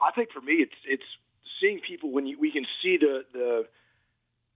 I 0.01 0.12
think 0.12 0.32
for 0.32 0.41
me 0.41 0.53
it's 0.53 0.75
it's 0.86 1.03
seeing 1.60 1.79
people 1.79 2.12
when 2.12 2.25
you, 2.25 2.39
we 2.39 2.51
can 2.51 2.65
see 2.82 2.98
the 2.98 3.24
the 3.34 3.65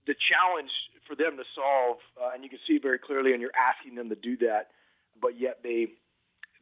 the 0.06 0.14
challenge 0.14 0.70
for 1.06 1.14
them 1.14 1.36
to 1.36 1.44
solve, 1.54 1.98
uh, 2.20 2.30
and 2.34 2.42
you 2.42 2.50
can 2.50 2.58
see 2.66 2.78
very 2.78 2.98
clearly, 2.98 3.32
and 3.32 3.40
you're 3.40 3.56
asking 3.56 3.94
them 3.94 4.08
to 4.08 4.14
do 4.14 4.36
that, 4.38 4.70
but 5.20 5.38
yet 5.38 5.60
they 5.62 5.86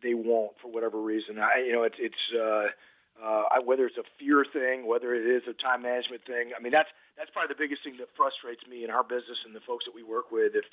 they 0.02 0.14
won't 0.14 0.52
for 0.60 0.70
whatever 0.70 1.00
reason. 1.00 1.38
I, 1.38 1.64
you 1.66 1.72
know, 1.72 1.82
it's 1.82 1.96
it's 1.98 2.24
uh, 2.34 2.66
uh, 3.22 3.60
whether 3.64 3.86
it's 3.86 3.98
a 3.98 4.08
fear 4.18 4.44
thing, 4.44 4.86
whether 4.86 5.14
it 5.14 5.26
is 5.26 5.42
a 5.48 5.52
time 5.52 5.82
management 5.82 6.24
thing. 6.26 6.50
I 6.56 6.62
mean, 6.62 6.72
that's 6.72 6.88
that's 7.16 7.30
probably 7.30 7.54
the 7.54 7.58
biggest 7.58 7.84
thing 7.84 7.96
that 7.98 8.08
frustrates 8.16 8.66
me 8.66 8.84
in 8.84 8.90
our 8.90 9.04
business 9.04 9.38
and 9.44 9.54
the 9.54 9.60
folks 9.60 9.84
that 9.84 9.94
we 9.94 10.02
work 10.02 10.32
with. 10.32 10.54
If 10.54 10.64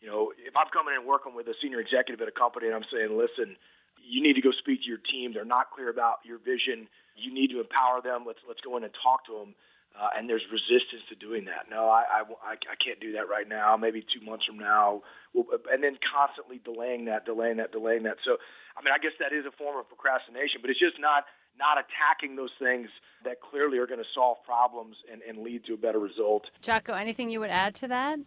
you 0.00 0.08
know, 0.08 0.32
if 0.38 0.56
I'm 0.56 0.68
coming 0.72 0.94
in 0.94 1.00
and 1.00 1.08
working 1.08 1.34
with 1.34 1.48
a 1.48 1.54
senior 1.60 1.80
executive 1.80 2.20
at 2.20 2.28
a 2.28 2.32
company 2.32 2.66
and 2.66 2.76
I'm 2.76 2.86
saying, 2.92 3.16
listen, 3.16 3.56
you 4.02 4.22
need 4.22 4.34
to 4.34 4.42
go 4.42 4.52
speak 4.52 4.82
to 4.82 4.88
your 4.88 4.98
team. 4.98 5.32
They're 5.32 5.44
not 5.44 5.70
clear 5.70 5.88
about 5.88 6.18
your 6.24 6.38
vision. 6.38 6.88
You 7.16 7.32
need 7.32 7.50
to 7.50 7.60
empower 7.60 8.00
them. 8.02 8.24
Let's 8.26 8.40
let's 8.46 8.60
go 8.60 8.76
in 8.76 8.84
and 8.84 8.92
talk 9.02 9.26
to 9.26 9.32
them 9.32 9.54
uh, 9.98 10.08
and 10.16 10.28
there's 10.28 10.42
resistance 10.52 11.02
to 11.08 11.14
doing 11.14 11.46
that. 11.46 11.70
No, 11.70 11.88
I, 11.88 12.04
I, 12.10 12.52
I 12.52 12.76
can't 12.76 13.00
do 13.00 13.12
that 13.12 13.28
right 13.28 13.48
now. 13.48 13.76
Maybe 13.76 14.02
two 14.04 14.24
months 14.24 14.44
from 14.44 14.58
now, 14.58 15.02
we'll, 15.32 15.46
and 15.72 15.82
then 15.82 15.98
constantly 16.12 16.60
delaying 16.64 17.06
that, 17.06 17.24
delaying 17.24 17.56
that, 17.58 17.72
delaying 17.72 18.02
that. 18.02 18.18
So, 18.24 18.36
I 18.76 18.84
mean, 18.84 18.92
I 18.92 18.98
guess 18.98 19.12
that 19.20 19.32
is 19.32 19.46
a 19.46 19.50
form 19.52 19.78
of 19.78 19.88
procrastination, 19.88 20.60
but 20.60 20.70
it's 20.70 20.80
just 20.80 21.00
not 21.00 21.24
not 21.58 21.78
attacking 21.78 22.36
those 22.36 22.50
things 22.58 22.90
that 23.24 23.40
clearly 23.40 23.78
are 23.78 23.86
going 23.86 23.98
to 23.98 24.08
solve 24.14 24.36
problems 24.44 24.96
and, 25.10 25.22
and 25.22 25.38
lead 25.38 25.64
to 25.64 25.72
a 25.72 25.76
better 25.78 25.98
result. 25.98 26.50
Jocko, 26.60 26.92
anything 26.92 27.30
you 27.30 27.40
would 27.40 27.48
add 27.48 27.74
to 27.76 27.88
that? 27.88 28.18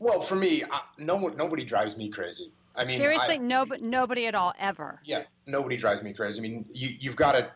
Well, 0.00 0.20
for 0.20 0.34
me, 0.34 0.64
no 0.98 1.16
nobody 1.28 1.62
drives 1.62 1.96
me 1.96 2.08
crazy. 2.08 2.52
I 2.76 2.84
mean, 2.84 2.98
seriously, 2.98 3.34
I, 3.34 3.38
no, 3.38 3.64
nobody 3.80 4.26
at 4.26 4.34
all 4.34 4.52
ever. 4.58 5.00
Yeah, 5.04 5.22
nobody 5.46 5.76
drives 5.76 6.02
me 6.02 6.12
crazy. 6.12 6.40
I 6.40 6.42
mean, 6.42 6.66
you, 6.72 6.94
you've 6.98 7.16
got 7.16 7.32
to, 7.32 7.50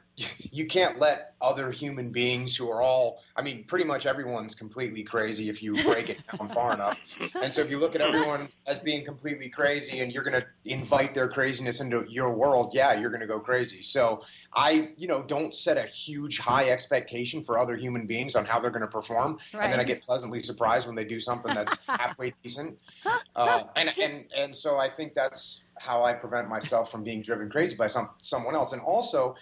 you 0.51 0.67
can't 0.67 0.99
let 0.99 1.35
other 1.41 1.71
human 1.71 2.11
beings 2.13 2.55
who 2.55 2.71
are 2.71 2.83
all, 2.83 3.23
I 3.37 3.43
mean, 3.43 3.65
pretty 3.65 3.85
much 3.85 4.07
everyone's 4.07 4.55
completely 4.55 5.03
crazy 5.03 5.49
if 5.49 5.63
you 5.63 5.83
break 5.83 6.11
it 6.11 6.19
down 6.31 6.49
far 6.51 6.73
enough. 6.75 7.01
And 7.41 7.53
so 7.53 7.63
if 7.63 7.71
you 7.71 7.79
look 7.79 7.95
at 7.95 8.01
everyone 8.01 8.49
as 8.67 8.79
being 8.79 9.05
completely 9.05 9.49
crazy 9.49 10.01
and 10.01 10.13
you're 10.13 10.23
going 10.23 10.41
to 10.41 10.47
invite 10.65 11.15
their 11.15 11.29
craziness 11.29 11.81
into 11.81 12.05
your 12.09 12.33
world, 12.33 12.73
yeah, 12.75 12.93
you're 12.93 13.11
going 13.11 13.23
to 13.23 13.27
go 13.27 13.41
crazy. 13.41 13.83
So 13.83 14.23
I, 14.55 14.91
you 14.97 15.09
know, 15.09 15.23
don't 15.23 15.55
set 15.55 15.79
a 15.79 15.85
huge 15.85 16.39
high 16.39 16.71
expectation 16.71 17.43
for 17.43 17.59
other 17.59 17.77
human 17.77 18.07
beings 18.07 18.35
on 18.35 18.45
how 18.45 18.61
they're 18.61 18.71
going 18.71 18.83
to 18.83 18.89
perform. 18.89 19.39
Right. 19.55 19.65
And 19.65 19.73
then 19.73 19.81
I 19.81 19.85
get 19.85 20.03
pleasantly 20.03 20.43
surprised 20.43 20.87
when 20.87 20.97
they 20.97 21.05
do 21.05 21.21
something 21.21 21.55
that's 21.55 21.85
halfway 21.87 22.35
decent. 22.43 22.79
Uh, 23.37 23.63
and, 23.77 23.93
and, 23.99 24.25
and 24.37 24.57
so 24.57 24.77
I 24.77 24.89
think 24.89 25.15
that's, 25.15 25.65
how 25.81 26.05
I 26.05 26.13
prevent 26.13 26.47
myself 26.47 26.93
from 26.93 27.03
being 27.03 27.23
driven 27.23 27.49
crazy 27.49 27.75
by 27.75 27.87
some 27.87 28.11
someone 28.19 28.55
else. 28.55 28.75
And 28.75 28.83
also, 28.83 29.35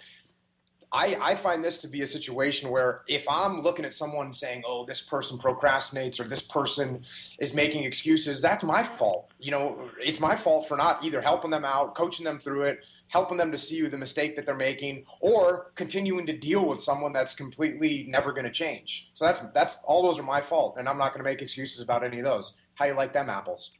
I, 0.91 1.17
I 1.21 1.35
find 1.35 1.63
this 1.63 1.81
to 1.81 1.87
be 1.87 2.01
a 2.01 2.07
situation 2.07 2.69
where 2.71 3.03
if 3.07 3.27
I'm 3.29 3.61
looking 3.61 3.85
at 3.85 3.93
someone 3.93 4.33
saying, 4.33 4.63
"Oh, 4.65 4.85
this 4.85 5.01
person 5.01 5.37
procrastinates" 5.37 6.19
or 6.19 6.23
"This 6.23 6.41
person 6.41 7.03
is 7.39 7.53
making 7.53 7.83
excuses," 7.83 8.41
that's 8.41 8.63
my 8.63 8.81
fault. 8.81 9.31
You 9.39 9.51
know, 9.51 9.91
it's 9.99 10.19
my 10.19 10.35
fault 10.35 10.67
for 10.67 10.75
not 10.77 11.03
either 11.03 11.21
helping 11.21 11.51
them 11.51 11.63
out, 11.63 11.93
coaching 11.93 12.23
them 12.23 12.39
through 12.39 12.63
it, 12.63 12.79
helping 13.09 13.37
them 13.37 13.51
to 13.51 13.57
see 13.57 13.85
the 13.85 13.97
mistake 13.97 14.35
that 14.35 14.47
they're 14.47 14.55
making, 14.55 15.05
or 15.19 15.71
continuing 15.75 16.25
to 16.25 16.35
deal 16.35 16.65
with 16.65 16.81
someone 16.81 17.13
that's 17.13 17.35
completely 17.35 18.05
never 18.09 18.31
going 18.33 18.45
to 18.45 18.51
change. 18.51 19.11
So 19.13 19.25
that's 19.25 19.39
that's 19.53 19.83
all 19.85 20.01
those 20.01 20.17
are 20.17 20.23
my 20.23 20.41
fault, 20.41 20.75
and 20.79 20.89
I'm 20.89 20.97
not 20.97 21.13
going 21.13 21.23
to 21.23 21.29
make 21.29 21.41
excuses 21.41 21.81
about 21.81 22.03
any 22.03 22.17
of 22.19 22.25
those. 22.25 22.57
How 22.73 22.85
you 22.85 22.93
like 22.93 23.13
them 23.13 23.29
apples? 23.29 23.77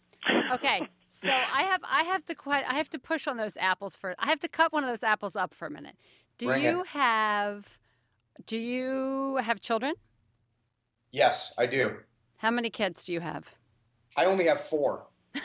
Okay, 0.53 0.87
so 1.11 1.29
I 1.31 1.63
have 1.63 1.81
I 1.83 2.03
have 2.03 2.23
to 2.25 2.35
quite 2.35 2.65
I 2.67 2.75
have 2.75 2.89
to 2.91 2.99
push 2.99 3.27
on 3.27 3.37
those 3.37 3.57
apples 3.57 3.95
for 3.95 4.15
I 4.19 4.27
have 4.27 4.39
to 4.41 4.47
cut 4.47 4.71
one 4.71 4.83
of 4.83 4.89
those 4.89 5.03
apples 5.03 5.35
up 5.35 5.55
for 5.55 5.65
a 5.65 5.71
minute. 5.71 5.95
Do 6.39 6.47
Bring 6.47 6.63
you 6.63 6.81
it. 6.81 6.87
have 6.87 7.67
do 8.47 8.57
you 8.57 9.37
have 9.43 9.59
children? 9.61 9.93
Yes, 11.11 11.53
I 11.59 11.65
do. 11.65 11.97
How 12.37 12.49
many 12.49 12.69
kids 12.69 13.03
do 13.03 13.13
you 13.13 13.19
have? 13.19 13.45
I 14.15 14.25
only 14.25 14.45
have 14.45 14.61
4. 14.61 15.05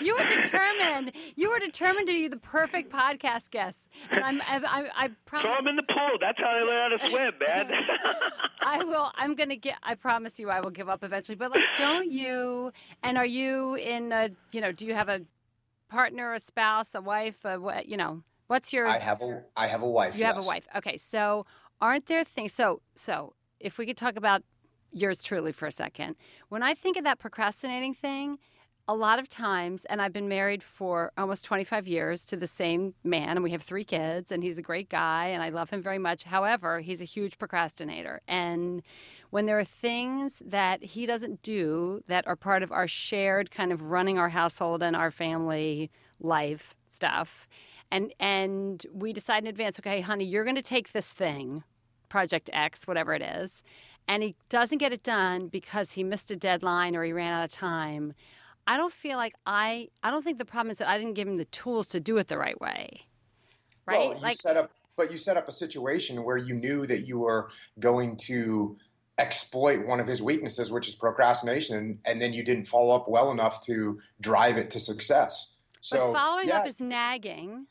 you 0.00 0.16
were 0.16 0.26
determined. 0.26 1.12
You 1.36 1.50
were 1.50 1.58
determined 1.58 2.06
to 2.08 2.14
be 2.14 2.28
the 2.28 2.38
perfect 2.38 2.90
podcast 2.92 3.50
guest, 3.50 3.78
and 4.10 4.24
I'm. 4.24 4.40
I, 4.40 4.56
I, 4.56 5.04
I 5.04 5.08
promise. 5.26 5.44
Throw 5.44 5.58
him 5.58 5.66
in 5.68 5.76
the 5.76 5.84
pool. 5.84 6.18
That's 6.20 6.38
how 6.38 6.58
they 6.58 6.66
learn 6.66 6.90
how 6.90 6.96
to 6.96 7.10
swim, 7.10 7.32
man. 7.38 7.70
I 8.62 8.82
will. 8.84 9.12
I'm 9.14 9.36
gonna 9.36 9.54
get. 9.54 9.76
I 9.84 9.94
promise 9.94 10.38
you, 10.40 10.50
I 10.50 10.60
will 10.60 10.70
give 10.70 10.88
up 10.88 11.04
eventually. 11.04 11.36
But 11.36 11.52
like, 11.52 11.62
don't 11.76 12.10
you? 12.10 12.72
And 13.04 13.16
are 13.16 13.26
you 13.26 13.76
in 13.76 14.10
a? 14.10 14.30
You 14.50 14.60
know, 14.60 14.72
do 14.72 14.86
you 14.86 14.94
have 14.94 15.08
a 15.08 15.20
partner, 15.88 16.34
a 16.34 16.40
spouse, 16.40 16.96
a 16.96 17.00
wife? 17.00 17.44
A 17.44 17.60
what? 17.60 17.88
You 17.88 17.96
know, 17.96 18.22
what's 18.50 18.72
your? 18.72 18.88
I 18.88 18.98
have 18.98 19.22
a. 19.22 19.42
I 19.56 19.68
have 19.68 19.82
a 19.82 19.88
wife. 19.88 20.14
You 20.14 20.20
yes. 20.20 20.34
have 20.34 20.44
a 20.44 20.46
wife. 20.46 20.66
Okay, 20.76 20.96
so 20.96 21.46
aren't 21.80 22.06
there 22.06 22.24
things? 22.24 22.52
So 22.52 22.82
so 22.94 23.34
if 23.60 23.78
we 23.78 23.86
could 23.86 23.96
talk 23.96 24.16
about 24.16 24.42
yours 24.92 25.22
truly 25.22 25.52
for 25.52 25.66
a 25.66 25.72
second. 25.72 26.16
When 26.48 26.62
I 26.62 26.74
think 26.74 26.96
of 26.96 27.04
that 27.04 27.18
procrastinating 27.18 27.94
thing, 27.94 28.38
a 28.88 28.94
lot 28.94 29.20
of 29.20 29.28
times, 29.28 29.84
and 29.84 30.02
I've 30.02 30.12
been 30.12 30.28
married 30.28 30.64
for 30.64 31.12
almost 31.16 31.44
25 31.44 31.86
years 31.86 32.24
to 32.26 32.36
the 32.36 32.48
same 32.48 32.94
man, 33.04 33.30
and 33.30 33.44
we 33.44 33.52
have 33.52 33.62
three 33.62 33.84
kids, 33.84 34.32
and 34.32 34.42
he's 34.42 34.58
a 34.58 34.62
great 34.62 34.88
guy, 34.88 35.26
and 35.28 35.44
I 35.44 35.50
love 35.50 35.70
him 35.70 35.80
very 35.80 35.98
much. 35.98 36.24
However, 36.24 36.80
he's 36.80 37.00
a 37.00 37.04
huge 37.04 37.38
procrastinator. 37.38 38.20
And 38.26 38.82
when 39.30 39.46
there 39.46 39.60
are 39.60 39.64
things 39.64 40.42
that 40.44 40.82
he 40.82 41.06
doesn't 41.06 41.42
do 41.42 42.02
that 42.08 42.26
are 42.26 42.34
part 42.34 42.64
of 42.64 42.72
our 42.72 42.88
shared 42.88 43.52
kind 43.52 43.70
of 43.70 43.80
running 43.82 44.18
our 44.18 44.30
household 44.30 44.82
and 44.82 44.96
our 44.96 45.12
family 45.12 45.88
life 46.18 46.74
stuff, 46.90 47.46
and 47.90 48.12
and 48.20 48.84
we 48.92 49.12
decide 49.12 49.42
in 49.42 49.48
advance, 49.48 49.78
okay, 49.80 50.00
honey, 50.00 50.24
you're 50.24 50.44
going 50.44 50.56
to 50.56 50.62
take 50.62 50.92
this 50.92 51.12
thing, 51.12 51.62
Project 52.08 52.50
X, 52.52 52.86
whatever 52.86 53.14
it 53.14 53.22
is, 53.22 53.62
and 54.08 54.22
he 54.22 54.34
doesn't 54.48 54.78
get 54.78 54.92
it 54.92 55.02
done 55.02 55.48
because 55.48 55.92
he 55.92 56.04
missed 56.04 56.30
a 56.30 56.36
deadline 56.36 56.96
or 56.96 57.04
he 57.04 57.12
ran 57.12 57.32
out 57.32 57.44
of 57.44 57.50
time 57.50 58.14
I 58.70 58.76
don't 58.76 58.92
feel 58.92 59.16
like 59.16 59.34
I 59.46 59.88
I 60.02 60.10
don't 60.10 60.22
think 60.22 60.38
the 60.38 60.44
problem 60.44 60.70
is 60.70 60.78
that 60.78 60.88
I 60.88 60.96
didn't 60.96 61.14
give 61.14 61.26
him 61.26 61.38
the 61.38 61.44
tools 61.46 61.88
to 61.88 61.98
do 61.98 62.18
it 62.18 62.28
the 62.28 62.38
right 62.38 62.60
way. 62.60 63.00
Right? 63.84 64.08
Well, 64.08 64.16
you 64.16 64.22
like, 64.22 64.36
set 64.36 64.56
up 64.56 64.70
but 64.96 65.10
you 65.10 65.18
set 65.18 65.36
up 65.36 65.48
a 65.48 65.52
situation 65.52 66.22
where 66.24 66.36
you 66.36 66.54
knew 66.54 66.86
that 66.86 67.00
you 67.00 67.18
were 67.18 67.50
going 67.78 68.16
to 68.26 68.76
exploit 69.18 69.86
one 69.86 69.98
of 69.98 70.06
his 70.06 70.22
weaknesses, 70.22 70.70
which 70.70 70.86
is 70.88 70.94
procrastination, 70.94 71.98
and 72.04 72.22
then 72.22 72.32
you 72.32 72.44
didn't 72.44 72.66
follow 72.66 72.94
up 72.94 73.08
well 73.08 73.30
enough 73.30 73.60
to 73.62 73.98
drive 74.20 74.56
it 74.56 74.70
to 74.70 74.78
success. 74.78 75.58
So 75.80 76.12
but 76.12 76.18
following 76.18 76.48
yeah, 76.48 76.58
up 76.58 76.66
is 76.66 76.80
nagging. 76.80 77.66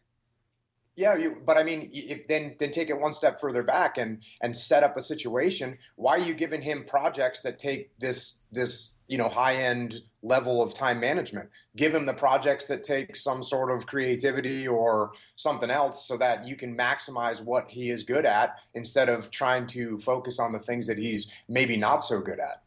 Yeah, 1.00 1.16
you, 1.16 1.38
but 1.46 1.56
I 1.56 1.64
mean, 1.64 1.90
if, 1.94 2.28
then 2.28 2.58
then 2.60 2.72
take 2.72 2.90
it 2.90 3.00
one 3.00 3.14
step 3.14 3.40
further 3.40 3.64
back 3.64 3.98
and 3.98 4.22
and 4.42 4.56
set 4.56 4.84
up 4.84 4.98
a 4.98 5.02
situation. 5.02 5.78
Why 5.96 6.16
are 6.16 6.20
you 6.20 6.34
giving 6.34 6.62
him 6.62 6.84
projects 6.84 7.40
that 7.44 7.58
take 7.58 7.98
this 8.00 8.42
this 8.52 8.96
you 9.08 9.18
know 9.18 9.30
high 9.30 9.56
end 9.56 10.02
level 10.22 10.62
of 10.62 10.74
time 10.74 11.00
management? 11.00 11.52
Give 11.78 11.96
him 11.96 12.06
the 12.06 12.14
projects 12.14 12.66
that 12.66 12.84
take 12.84 13.16
some 13.16 13.44
sort 13.44 13.72
of 13.72 13.88
creativity 13.88 14.68
or 14.68 15.14
something 15.38 15.70
else 15.70 16.06
so 16.06 16.18
that 16.18 16.46
you 16.46 16.58
can 16.58 16.78
maximize 16.78 17.42
what 17.42 17.72
he 17.72 17.90
is 17.90 18.04
good 18.04 18.26
at 18.26 18.60
instead 18.74 19.08
of 19.08 19.32
trying 19.32 19.68
to 19.68 20.00
focus 20.00 20.38
on 20.38 20.52
the 20.52 20.60
things 20.60 20.86
that 20.88 20.98
he's 20.98 21.32
maybe 21.48 21.78
not 21.78 22.00
so 22.00 22.20
good 22.20 22.42
at. 22.42 22.62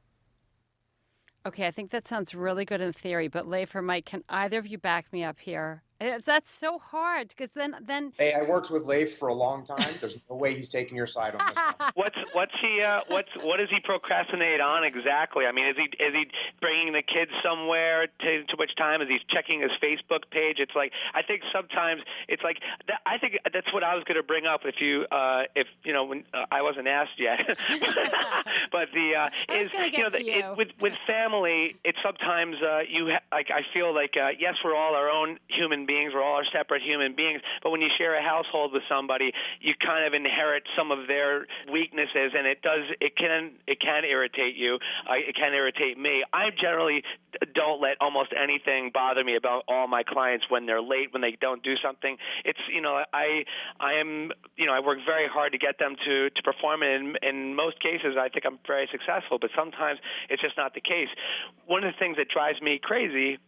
Okay 1.44 1.66
i 1.66 1.70
think 1.70 1.90
that 1.90 2.08
sounds 2.08 2.34
really 2.34 2.64
good 2.64 2.80
in 2.80 2.92
theory 2.92 3.28
but 3.28 3.48
leif 3.48 3.74
or 3.74 3.82
mike 3.82 4.06
can 4.06 4.22
either 4.28 4.58
of 4.58 4.66
you 4.66 4.78
back 4.78 5.12
me 5.12 5.24
up 5.24 5.40
here 5.40 5.82
that's 6.24 6.52
so 6.52 6.78
hard 6.78 7.28
because 7.28 7.50
then 7.54 7.76
then. 7.86 8.12
Hey, 8.18 8.34
I 8.34 8.42
worked 8.42 8.70
with 8.70 8.86
Leif 8.86 9.18
for 9.18 9.28
a 9.28 9.34
long 9.34 9.64
time. 9.64 9.94
There's 10.00 10.18
no 10.28 10.36
way 10.36 10.54
he's 10.54 10.68
taking 10.68 10.96
your 10.96 11.06
side 11.06 11.34
on 11.34 11.46
this. 11.46 11.56
One. 11.56 11.92
What's 11.94 12.16
what's 12.32 12.52
he 12.60 12.82
uh, 12.82 13.00
what's 13.08 13.28
what 13.42 13.58
does 13.58 13.68
he 13.70 13.78
procrastinate 13.80 14.60
on 14.60 14.84
exactly? 14.84 15.46
I 15.46 15.52
mean, 15.52 15.66
is 15.66 15.76
he 15.76 15.84
is 16.02 16.14
he 16.14 16.26
bringing 16.60 16.92
the 16.92 17.02
kids 17.02 17.30
somewhere 17.44 18.06
to 18.06 18.44
too 18.44 18.56
much 18.58 18.74
time? 18.76 19.02
Is 19.02 19.08
he 19.08 19.18
checking 19.28 19.60
his 19.60 19.70
Facebook 19.82 20.30
page? 20.30 20.56
It's 20.58 20.74
like 20.74 20.92
I 21.14 21.22
think 21.22 21.42
sometimes 21.52 22.02
it's 22.28 22.42
like 22.42 22.58
that, 22.88 23.00
I 23.06 23.18
think 23.18 23.38
that's 23.52 23.72
what 23.72 23.84
I 23.84 23.94
was 23.94 24.04
going 24.04 24.16
to 24.16 24.22
bring 24.22 24.46
up 24.46 24.62
if 24.64 24.76
you 24.80 25.06
uh, 25.10 25.42
if 25.54 25.66
you 25.84 25.92
know 25.92 26.04
when 26.04 26.24
uh, 26.32 26.46
I 26.50 26.62
wasn't 26.62 26.88
asked 26.88 27.18
yet. 27.18 27.38
but 28.72 28.88
the 28.94 29.14
uh, 29.14 29.28
is 29.54 29.70
you 29.92 30.02
know 30.02 30.10
the, 30.10 30.24
you. 30.24 30.32
It, 30.32 30.56
with 30.56 30.68
with 30.80 30.94
family, 31.06 31.76
it's 31.84 31.98
sometimes 32.02 32.56
uh, 32.62 32.80
you 32.88 33.10
ha- 33.10 33.36
like 33.36 33.50
I 33.50 33.62
feel 33.72 33.94
like 33.94 34.14
uh, 34.16 34.30
yes, 34.38 34.54
we're 34.64 34.76
all 34.76 34.94
our 34.94 35.10
own 35.10 35.38
human 35.48 35.86
beings 35.86 35.91
beings. 35.92 36.12
We're 36.14 36.24
all 36.24 36.40
are 36.40 36.48
separate 36.52 36.82
human 36.82 37.14
beings. 37.14 37.40
But 37.62 37.70
when 37.70 37.80
you 37.80 37.88
share 37.98 38.16
a 38.16 38.22
household 38.22 38.72
with 38.72 38.82
somebody, 38.88 39.32
you 39.60 39.74
kind 39.76 40.06
of 40.06 40.14
inherit 40.14 40.64
some 40.76 40.90
of 40.90 41.06
their 41.06 41.46
weaknesses, 41.70 42.32
and 42.32 42.46
it 42.46 42.62
does 42.62 42.88
it 43.00 43.16
can 43.16 43.52
it 43.66 43.80
can 43.80 44.04
irritate 44.04 44.56
you. 44.56 44.78
Uh, 45.08 45.20
it 45.20 45.36
can 45.36 45.52
irritate 45.52 45.98
me. 45.98 46.24
I 46.32 46.48
generally 46.56 47.02
don't 47.54 47.80
let 47.80 47.96
almost 48.00 48.32
anything 48.32 48.90
bother 48.92 49.24
me 49.24 49.36
about 49.36 49.64
all 49.68 49.86
my 49.86 50.02
clients 50.02 50.46
when 50.48 50.64
they're 50.64 50.82
late, 50.82 51.12
when 51.12 51.20
they 51.20 51.36
don't 51.40 51.62
do 51.62 51.74
something. 51.84 52.16
It's 52.44 52.60
you 52.72 52.80
know 52.80 53.04
I 53.12 53.44
I 53.80 54.00
am 54.00 54.32
you 54.56 54.66
know 54.66 54.72
I 54.72 54.80
work 54.80 54.98
very 55.04 55.28
hard 55.28 55.52
to 55.52 55.58
get 55.58 55.78
them 55.78 55.96
to 56.06 56.30
to 56.30 56.42
perform, 56.42 56.82
and 56.82 57.16
in, 57.22 57.28
in 57.28 57.54
most 57.54 57.80
cases 57.82 58.16
I 58.18 58.28
think 58.28 58.44
I'm 58.46 58.58
very 58.66 58.88
successful. 58.90 59.38
But 59.38 59.50
sometimes 59.56 59.98
it's 60.30 60.40
just 60.40 60.56
not 60.56 60.74
the 60.74 60.80
case. 60.80 61.08
One 61.66 61.84
of 61.84 61.92
the 61.92 61.98
things 61.98 62.16
that 62.16 62.28
drives 62.28 62.60
me 62.62 62.80
crazy 62.82 63.38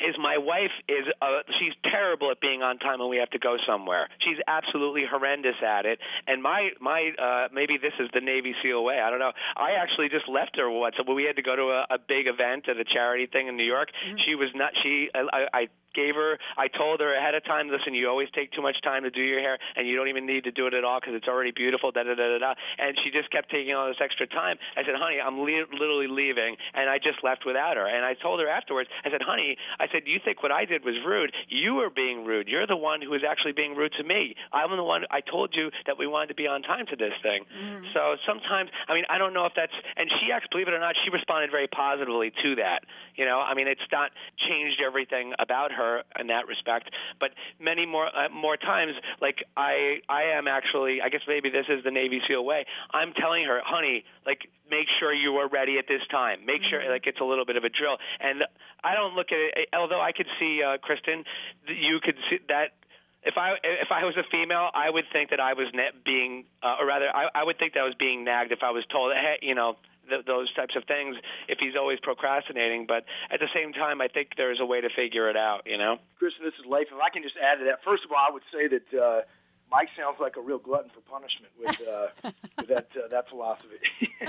is 0.00 0.16
my 0.18 0.38
wife 0.38 0.72
is 0.88 1.06
uh, 1.20 1.40
she's 1.58 1.74
terrible 1.84 2.30
at 2.30 2.40
being 2.40 2.62
on 2.62 2.78
time 2.78 3.00
when 3.00 3.08
we 3.08 3.18
have 3.18 3.30
to 3.30 3.38
go 3.38 3.56
somewhere. 3.66 4.08
She's 4.18 4.38
absolutely 4.46 5.04
horrendous 5.08 5.56
at 5.66 5.86
it. 5.86 5.98
And 6.26 6.42
my 6.42 6.70
my 6.80 7.12
uh, 7.18 7.48
maybe 7.52 7.78
this 7.78 7.92
is 7.98 8.08
the 8.12 8.20
Navy 8.20 8.54
SEAL 8.62 8.82
way. 8.84 9.00
I 9.00 9.10
don't 9.10 9.18
know. 9.18 9.32
I 9.56 9.72
actually 9.72 10.08
just 10.08 10.28
left 10.28 10.56
her 10.56 10.70
once. 10.70 10.96
We 11.06 11.24
had 11.24 11.36
to 11.36 11.42
go 11.42 11.56
to 11.56 11.62
a, 11.62 11.94
a 11.94 11.98
big 11.98 12.26
event 12.26 12.68
at 12.68 12.76
a 12.76 12.84
charity 12.84 13.26
thing 13.26 13.48
in 13.48 13.56
New 13.56 13.64
York. 13.64 13.90
Mm-hmm. 13.90 14.18
She 14.24 14.34
was 14.34 14.48
not. 14.54 14.72
She 14.82 15.10
I, 15.14 15.46
I 15.52 15.68
gave 15.94 16.14
her 16.14 16.38
I 16.56 16.68
told 16.68 17.00
her 17.00 17.14
ahead 17.14 17.34
of 17.34 17.44
time, 17.44 17.68
listen, 17.68 17.94
you 17.94 18.08
always 18.08 18.28
take 18.34 18.52
too 18.52 18.62
much 18.62 18.80
time 18.82 19.02
to 19.04 19.10
do 19.10 19.22
your 19.22 19.40
hair 19.40 19.58
and 19.76 19.86
you 19.86 19.96
don't 19.96 20.08
even 20.08 20.26
need 20.26 20.44
to 20.44 20.52
do 20.52 20.66
it 20.66 20.74
at 20.74 20.84
all 20.84 21.00
because 21.00 21.14
it's 21.14 21.28
already 21.28 21.50
beautiful, 21.50 21.92
da 21.92 22.02
da 22.02 22.14
da 22.14 22.28
da 22.36 22.38
da. 22.38 22.54
And 22.78 22.98
she 23.02 23.10
just 23.10 23.30
kept 23.30 23.50
taking 23.50 23.74
all 23.74 23.88
this 23.88 24.00
extra 24.00 24.26
time. 24.26 24.58
I 24.76 24.84
said, 24.84 24.94
honey, 24.96 25.20
I'm 25.20 25.40
le- 25.40 25.70
literally 25.72 26.08
leaving, 26.08 26.56
and 26.74 26.90
I 26.90 26.98
just 26.98 27.22
left 27.22 27.44
without 27.46 27.76
her. 27.76 27.86
And 27.86 28.04
I 28.04 28.14
told 28.14 28.40
her 28.40 28.48
afterwards, 28.48 28.90
I 29.04 29.10
said, 29.10 29.22
honey, 29.22 29.56
I 29.78 29.86
said, 29.92 30.02
you 30.06 30.20
think 30.24 30.42
what 30.42 30.52
I 30.52 30.64
did 30.64 30.84
was 30.84 30.96
rude? 31.04 31.32
You 31.48 31.74
were 31.74 31.90
being 31.90 32.24
rude. 32.24 32.48
You're 32.48 32.66
the 32.66 32.76
one 32.76 33.02
who 33.02 33.10
was 33.10 33.22
actually 33.26 33.52
being 33.52 33.74
rude 33.74 33.92
to 33.98 34.04
me. 34.04 34.34
I'm 34.52 34.74
the 34.76 34.84
one. 34.84 35.04
I 35.10 35.20
told 35.20 35.54
you 35.54 35.70
that 35.86 35.98
we 35.98 36.06
wanted 36.06 36.28
to 36.28 36.34
be 36.34 36.46
on 36.46 36.62
time 36.62 36.86
to 36.86 36.96
this 36.96 37.14
thing. 37.22 37.44
Mm. 37.48 37.92
So 37.94 38.16
sometimes, 38.26 38.70
I 38.88 38.94
mean, 38.94 39.04
I 39.08 39.18
don't 39.18 39.34
know 39.34 39.46
if 39.46 39.52
that's. 39.56 39.72
And 39.96 40.10
she 40.20 40.32
actually, 40.32 40.50
believe 40.52 40.68
it 40.68 40.74
or 40.74 40.80
not, 40.80 40.94
she 41.04 41.10
responded 41.10 41.50
very 41.50 41.66
positively 41.68 42.32
to 42.42 42.56
that. 42.56 42.84
You 43.16 43.24
know, 43.24 43.40
I 43.40 43.54
mean, 43.54 43.68
it's 43.68 43.80
not 43.90 44.10
changed 44.48 44.80
everything 44.84 45.32
about 45.38 45.72
her 45.72 45.79
her 45.80 46.02
in 46.18 46.28
that 46.28 46.46
respect. 46.46 46.90
But 47.18 47.30
many 47.58 47.86
more 47.86 48.06
uh, 48.06 48.28
more 48.28 48.56
times, 48.56 48.92
like 49.20 49.44
I 49.56 49.98
I 50.08 50.36
am 50.36 50.46
actually 50.46 51.00
I 51.02 51.08
guess 51.08 51.22
maybe 51.26 51.50
this 51.50 51.66
is 51.68 51.82
the 51.84 51.90
Navy 51.90 52.20
SEAL 52.28 52.44
way. 52.44 52.66
I'm 52.92 53.12
telling 53.12 53.44
her, 53.44 53.60
honey, 53.64 54.04
like 54.26 54.48
make 54.70 54.86
sure 55.00 55.12
you 55.12 55.34
are 55.42 55.48
ready 55.48 55.78
at 55.78 55.86
this 55.88 56.02
time. 56.10 56.46
Make 56.46 56.62
sure 56.68 56.80
mm-hmm. 56.80 56.90
like 56.90 57.06
it's 57.06 57.20
a 57.20 57.24
little 57.24 57.44
bit 57.44 57.56
of 57.56 57.64
a 57.64 57.72
drill. 57.72 57.96
And 58.20 58.44
I 58.84 58.94
don't 58.94 59.14
look 59.14 59.32
at 59.32 59.38
it. 59.38 59.68
Although 59.74 60.00
I 60.00 60.12
could 60.12 60.28
see 60.38 60.62
uh, 60.62 60.78
Kristen, 60.78 61.24
you 61.66 61.98
could 62.02 62.16
see 62.28 62.38
that 62.48 62.76
if 63.22 63.34
I 63.36 63.56
if 63.62 63.88
I 63.90 64.04
was 64.04 64.16
a 64.16 64.24
female, 64.30 64.70
I 64.72 64.88
would 64.88 65.04
think 65.12 65.30
that 65.30 65.40
I 65.40 65.52
was 65.52 65.68
being, 66.04 66.44
uh, 66.62 66.76
or 66.80 66.86
rather, 66.86 67.08
I, 67.14 67.28
I 67.34 67.44
would 67.44 67.58
think 67.58 67.74
that 67.74 67.80
I 67.80 67.84
was 67.84 67.94
being 67.98 68.24
nagged 68.24 68.52
if 68.52 68.60
I 68.62 68.70
was 68.70 68.84
told, 68.90 69.12
hey, 69.12 69.38
you 69.42 69.54
know, 69.54 69.76
th- 70.10 70.26
those 70.26 70.52
types 70.52 70.76
of 70.76 70.84
things. 70.84 71.16
If 71.48 71.58
he's 71.58 71.76
always 71.78 71.98
procrastinating, 72.00 72.86
but 72.86 73.04
at 73.30 73.40
the 73.40 73.48
same 73.54 73.72
time, 73.72 74.00
I 74.00 74.08
think 74.08 74.36
there's 74.36 74.60
a 74.60 74.66
way 74.66 74.80
to 74.80 74.90
figure 74.90 75.30
it 75.30 75.36
out. 75.36 75.62
You 75.66 75.78
know, 75.78 75.98
Kristen, 76.18 76.44
this 76.44 76.54
is 76.54 76.66
Leif. 76.66 76.88
If 76.92 77.00
I 77.00 77.10
can 77.10 77.22
just 77.22 77.36
add 77.36 77.58
to 77.58 77.64
that, 77.66 77.82
first 77.84 78.04
of 78.04 78.12
all, 78.12 78.18
I 78.18 78.32
would 78.32 78.44
say 78.52 78.68
that. 78.68 78.86
Uh, 78.92 79.20
Mike 79.70 79.88
sounds 79.96 80.16
like 80.18 80.36
a 80.36 80.40
real 80.40 80.58
glutton 80.58 80.90
for 80.90 81.00
punishment 81.02 81.52
with, 81.56 81.80
uh, 81.86 82.08
with 82.58 82.68
that 82.68 82.88
uh, 82.96 83.06
that 83.08 83.28
philosophy. 83.28 83.78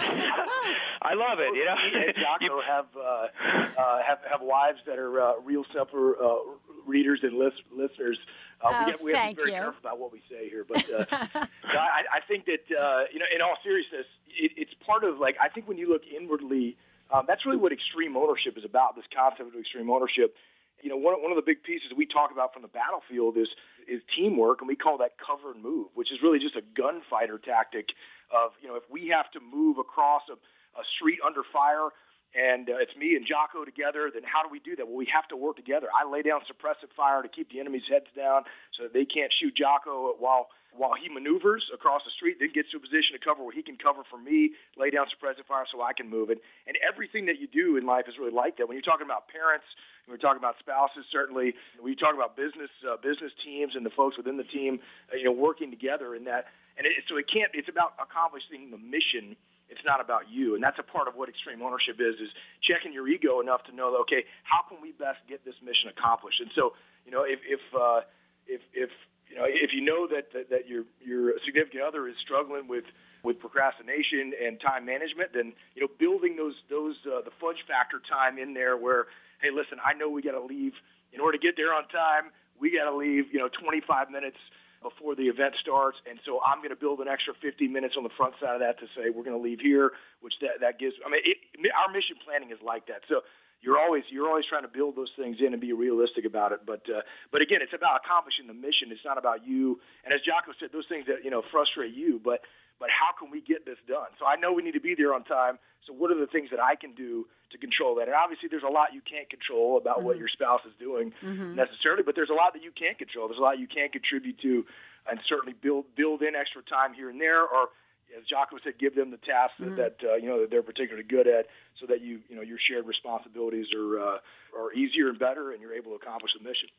I 1.01 1.15
love 1.15 1.39
it. 1.39 1.55
You 1.55 1.65
know, 1.65 1.75
and 2.05 2.15
Jocko 2.15 2.61
have 2.61 2.85
uh, 2.95 3.27
uh, 3.75 4.03
have 4.03 4.19
have 4.29 4.41
wives 4.41 4.79
that 4.85 4.99
are 4.99 5.19
uh, 5.19 5.39
real 5.43 5.65
simple 5.73 6.13
uh, 6.21 6.71
readers 6.85 7.21
and 7.23 7.37
list, 7.37 7.63
listeners. 7.75 8.19
Uh, 8.63 8.69
oh, 8.69 8.85
we 8.85 8.91
have, 8.91 9.01
we 9.01 9.13
have 9.13 9.29
to 9.29 9.35
be 9.35 9.41
very 9.41 9.51
you. 9.51 9.57
careful 9.57 9.79
about 9.79 9.99
what 9.99 10.11
we 10.11 10.21
say 10.29 10.47
here, 10.49 10.65
but 10.67 10.85
uh, 10.89 11.05
I, 11.63 12.03
I 12.13 12.19
think 12.27 12.45
that 12.45 12.61
uh, 12.69 13.03
you 13.11 13.19
know, 13.19 13.25
in 13.33 13.41
all 13.41 13.57
seriousness, 13.63 14.05
it, 14.37 14.51
it's 14.57 14.73
part 14.85 15.03
of 15.03 15.19
like 15.19 15.35
I 15.41 15.49
think 15.49 15.67
when 15.67 15.77
you 15.77 15.89
look 15.89 16.03
inwardly, 16.05 16.77
um, 17.13 17.25
that's 17.27 17.45
really 17.45 17.57
what 17.57 17.71
extreme 17.71 18.15
ownership 18.15 18.57
is 18.57 18.65
about. 18.65 18.95
This 18.95 19.05
concept 19.13 19.53
of 19.53 19.59
extreme 19.59 19.89
ownership 19.89 20.35
you 20.81 20.89
know, 20.89 20.97
one, 20.97 21.21
one 21.21 21.31
of 21.31 21.35
the 21.35 21.45
big 21.45 21.63
pieces 21.63 21.91
we 21.95 22.05
talk 22.05 22.31
about 22.31 22.53
from 22.53 22.61
the 22.61 22.67
battlefield 22.67 23.37
is 23.37 23.49
is 23.87 24.01
teamwork, 24.15 24.61
and 24.61 24.67
we 24.67 24.75
call 24.75 24.97
that 24.99 25.17
cover 25.17 25.51
and 25.51 25.61
move, 25.61 25.87
which 25.95 26.11
is 26.11 26.19
really 26.21 26.39
just 26.39 26.55
a 26.55 26.61
gunfighter 26.61 27.39
tactic 27.39 27.89
of, 28.29 28.51
you 28.61 28.67
know, 28.67 28.75
if 28.75 28.83
we 28.91 29.07
have 29.07 29.29
to 29.31 29.39
move 29.39 29.77
across 29.77 30.21
a, 30.29 30.33
a 30.79 30.83
street 30.95 31.19
under 31.25 31.41
fire 31.51 31.89
and 32.33 32.69
uh, 32.69 32.77
it's 32.77 32.95
me 32.95 33.15
and 33.15 33.25
Jocko 33.25 33.65
together, 33.65 34.09
then 34.13 34.23
how 34.23 34.41
do 34.43 34.49
we 34.49 34.59
do 34.59 34.75
that? 34.75 34.87
Well, 34.87 34.95
we 34.95 35.07
have 35.13 35.27
to 35.29 35.37
work 35.37 35.57
together. 35.57 35.87
I 35.91 36.09
lay 36.09 36.21
down 36.21 36.41
suppressive 36.47 36.91
fire 36.95 37.21
to 37.21 37.27
keep 37.27 37.51
the 37.51 37.59
enemy's 37.59 37.87
heads 37.89 38.07
down 38.15 38.43
so 38.71 38.83
that 38.83 38.93
they 38.93 39.05
can't 39.05 39.31
shoot 39.39 39.55
Jocko 39.55 40.15
while 40.19 40.47
while 40.73 40.93
he 40.95 41.09
maneuvers 41.09 41.69
across 41.73 42.01
the 42.05 42.11
street, 42.11 42.37
then 42.39 42.49
gets 42.53 42.71
to 42.71 42.77
a 42.77 42.79
position 42.79 43.11
to 43.11 43.19
cover 43.19 43.43
where 43.43 43.51
he 43.51 43.61
can 43.61 43.75
cover 43.75 44.03
for 44.09 44.17
me, 44.17 44.51
lay 44.77 44.89
down 44.89 45.05
suppressive 45.11 45.45
fire 45.47 45.65
so 45.69 45.81
I 45.81 45.93
can 45.93 46.09
move 46.09 46.29
it. 46.29 46.39
And 46.65 46.77
everything 46.79 47.25
that 47.25 47.39
you 47.39 47.47
do 47.47 47.75
in 47.75 47.85
life 47.85 48.05
is 48.07 48.15
really 48.17 48.31
like 48.31 48.57
that. 48.57 48.67
When 48.67 48.75
you're 48.75 48.87
talking 48.87 49.05
about 49.05 49.27
parents, 49.27 49.65
when 50.05 50.15
you're 50.15 50.23
talking 50.23 50.39
about 50.39 50.55
spouses, 50.59 51.05
certainly, 51.11 51.53
when 51.79 51.91
you 51.91 51.99
talk 51.99 52.15
about 52.15 52.37
business 52.37 52.71
uh, 52.87 52.95
business 53.03 53.31
teams 53.43 53.75
and 53.75 53.85
the 53.85 53.91
folks 53.91 54.15
within 54.15 54.37
the 54.37 54.47
team, 54.47 54.79
uh, 55.11 55.17
you 55.17 55.25
know, 55.25 55.35
working 55.35 55.69
together 55.71 56.15
in 56.15 56.23
that. 56.25 56.45
And 56.77 56.87
it, 56.87 57.03
so 57.09 57.17
it 57.17 57.27
can't. 57.27 57.51
It's 57.53 57.69
about 57.69 57.93
accomplishing 57.99 58.71
the 58.71 58.79
mission. 58.79 59.35
It's 59.71 59.81
not 59.85 60.01
about 60.01 60.29
you, 60.29 60.55
and 60.55 60.63
that's 60.63 60.79
a 60.79 60.83
part 60.83 61.07
of 61.07 61.15
what 61.15 61.29
extreme 61.29 61.61
ownership 61.61 61.95
is: 61.99 62.19
is 62.19 62.29
checking 62.61 62.91
your 62.93 63.07
ego 63.07 63.39
enough 63.39 63.63
to 63.65 63.75
know, 63.75 63.95
okay, 64.01 64.25
how 64.43 64.61
can 64.67 64.81
we 64.81 64.91
best 64.91 65.19
get 65.27 65.45
this 65.45 65.55
mission 65.63 65.89
accomplished? 65.89 66.41
And 66.41 66.51
so, 66.53 66.73
you 67.05 67.11
know, 67.11 67.23
if 67.23 67.39
if 67.47 67.61
uh, 67.73 68.01
if 68.47 68.61
if 68.73 68.91
you 69.31 69.37
know, 69.37 69.45
if 69.47 69.73
you 69.73 69.81
know 69.81 70.07
that, 70.07 70.33
that, 70.33 70.49
that 70.49 70.67
your, 70.67 70.83
your 70.99 71.33
significant 71.45 71.83
other 71.83 72.07
is 72.07 72.15
struggling 72.19 72.67
with, 72.67 72.83
with 73.23 73.39
procrastination 73.39 74.33
and 74.35 74.59
time 74.59 74.85
management, 74.85 75.31
then, 75.33 75.53
you 75.73 75.81
know, 75.81 75.87
building 75.99 76.35
those, 76.35 76.55
those, 76.69 76.95
uh, 77.07 77.21
the 77.21 77.31
fudge 77.39 77.63
factor 77.65 78.01
time 78.03 78.37
in 78.37 78.53
there 78.53 78.75
where, 78.75 79.07
hey, 79.41 79.47
listen, 79.55 79.77
I 79.79 79.93
know 79.93 80.09
we 80.09 80.21
got 80.21 80.33
to 80.35 80.43
leave 80.43 80.73
in 81.13 81.21
order 81.21 81.37
to 81.37 81.41
get 81.41 81.55
there 81.55 81.73
on 81.73 81.87
time. 81.87 82.31
We 82.59 82.75
got 82.75 82.91
to 82.91 82.95
leave, 82.95 83.31
you 83.31 83.39
know, 83.39 83.47
25 83.47 84.11
minutes 84.11 84.37
before 84.81 85.15
the 85.15 85.29
event 85.29 85.55
starts. 85.59 85.97
And 86.09 86.19
so 86.25 86.39
I'm 86.45 86.59
going 86.59 86.69
to 86.69 86.79
build 86.79 86.99
an 86.99 87.07
extra 87.07 87.33
50 87.33 87.67
minutes 87.67 87.95
on 87.97 88.03
the 88.03 88.13
front 88.17 88.35
side 88.41 88.55
of 88.55 88.61
that 88.61 88.79
to 88.79 88.87
say 88.95 89.09
we're 89.09 89.23
going 89.23 89.37
to 89.37 89.43
leave 89.43 89.59
here, 89.59 89.91
which 90.21 90.33
that, 90.41 90.61
that 90.61 90.79
gives, 90.79 90.95
I 91.05 91.09
mean, 91.09 91.21
it, 91.23 91.37
our 91.71 91.91
mission 91.93 92.15
planning 92.23 92.51
is 92.51 92.59
like 92.65 92.87
that. 92.87 93.01
So 93.07 93.21
you're 93.61 93.77
always 93.77 94.03
you're 94.09 94.27
always 94.27 94.45
trying 94.45 94.63
to 94.63 94.67
build 94.67 94.95
those 94.95 95.11
things 95.15 95.37
in 95.39 95.53
and 95.53 95.61
be 95.61 95.71
realistic 95.71 96.25
about 96.25 96.51
it. 96.51 96.61
But 96.65 96.81
uh, 96.89 97.01
but 97.31 97.41
again, 97.41 97.59
it's 97.61 97.73
about 97.73 98.01
accomplishing 98.03 98.47
the 98.47 98.55
mission. 98.55 98.89
It's 98.89 99.05
not 99.05 99.17
about 99.17 99.45
you. 99.45 99.79
And 100.03 100.13
as 100.13 100.21
Jocko 100.21 100.51
said, 100.59 100.69
those 100.73 100.87
things 100.89 101.05
that 101.07 101.23
you 101.23 101.29
know 101.29 101.43
frustrate 101.51 101.93
you, 101.93 102.19
but 102.23 102.41
but 102.81 102.89
how 102.89 103.13
can 103.13 103.29
we 103.29 103.39
get 103.39 103.63
this 103.63 103.77
done? 103.87 104.09
So 104.17 104.25
I 104.25 104.35
know 104.35 104.51
we 104.51 104.63
need 104.63 104.73
to 104.73 104.81
be 104.81 104.95
there 104.95 105.13
on 105.13 105.23
time. 105.23 105.59
So 105.85 105.93
what 105.93 106.09
are 106.09 106.19
the 106.19 106.25
things 106.25 106.49
that 106.49 106.59
I 106.59 106.75
can 106.75 106.93
do 106.93 107.27
to 107.51 107.57
control 107.59 107.95
that? 107.95 108.09
And 108.09 108.17
obviously, 108.17 108.49
there's 108.49 108.65
a 108.65 108.73
lot 108.73 108.93
you 108.93 109.01
can't 109.05 109.29
control 109.29 109.77
about 109.77 109.97
mm-hmm. 109.97 110.07
what 110.07 110.17
your 110.17 110.27
spouse 110.27 110.61
is 110.65 110.73
doing 110.79 111.13
mm-hmm. 111.23 111.55
necessarily, 111.55 112.01
but 112.01 112.15
there's 112.15 112.31
a 112.31 112.33
lot 112.33 112.53
that 112.53 112.63
you 112.63 112.71
can 112.71 112.95
control. 112.95 113.27
There's 113.27 113.39
a 113.39 113.45
lot 113.45 113.59
you 113.59 113.67
can 113.67 113.89
contribute 113.89 114.41
to, 114.41 114.65
and 115.09 115.19
certainly 115.29 115.53
build 115.53 115.85
build 115.95 116.23
in 116.23 116.35
extra 116.35 116.63
time 116.63 116.93
here 116.93 117.09
and 117.09 117.21
there, 117.21 117.41
or 117.41 117.69
as 118.17 118.25
Jocko 118.25 118.57
said, 118.63 118.73
give 118.79 118.95
them 118.95 119.11
the 119.11 119.17
tasks 119.17 119.61
mm-hmm. 119.61 119.75
that, 119.77 119.99
that 119.99 120.09
uh, 120.09 120.15
you 120.15 120.27
know 120.27 120.41
that 120.41 120.49
they're 120.49 120.65
particularly 120.65 121.07
good 121.07 121.27
at, 121.27 121.45
so 121.79 121.85
that 121.85 122.01
you 122.01 122.19
you 122.29 122.35
know 122.35 122.41
your 122.41 122.57
shared 122.57 122.85
responsibilities 122.87 123.67
are 123.77 123.99
uh, 123.99 124.17
are 124.57 124.73
easier 124.73 125.09
and 125.09 125.19
better, 125.19 125.51
and 125.51 125.61
you're 125.61 125.73
able 125.73 125.91
to 125.91 125.97
accomplish 126.01 126.33
the 126.33 126.43
mission. 126.43 126.69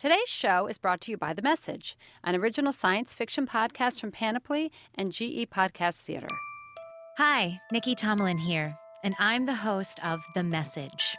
Today's 0.00 0.28
show 0.28 0.66
is 0.66 0.78
brought 0.78 1.02
to 1.02 1.10
you 1.10 1.18
by 1.18 1.34
The 1.34 1.42
Message, 1.42 1.94
an 2.24 2.34
original 2.34 2.72
science 2.72 3.12
fiction 3.12 3.46
podcast 3.46 4.00
from 4.00 4.10
Panoply 4.10 4.72
and 4.94 5.12
GE 5.12 5.50
Podcast 5.50 6.00
Theater. 6.00 6.26
Hi, 7.18 7.60
Nikki 7.70 7.94
Tomlin 7.94 8.38
here, 8.38 8.78
and 9.04 9.14
I'm 9.18 9.44
the 9.44 9.54
host 9.54 10.02
of 10.02 10.24
The 10.34 10.42
Message. 10.42 11.18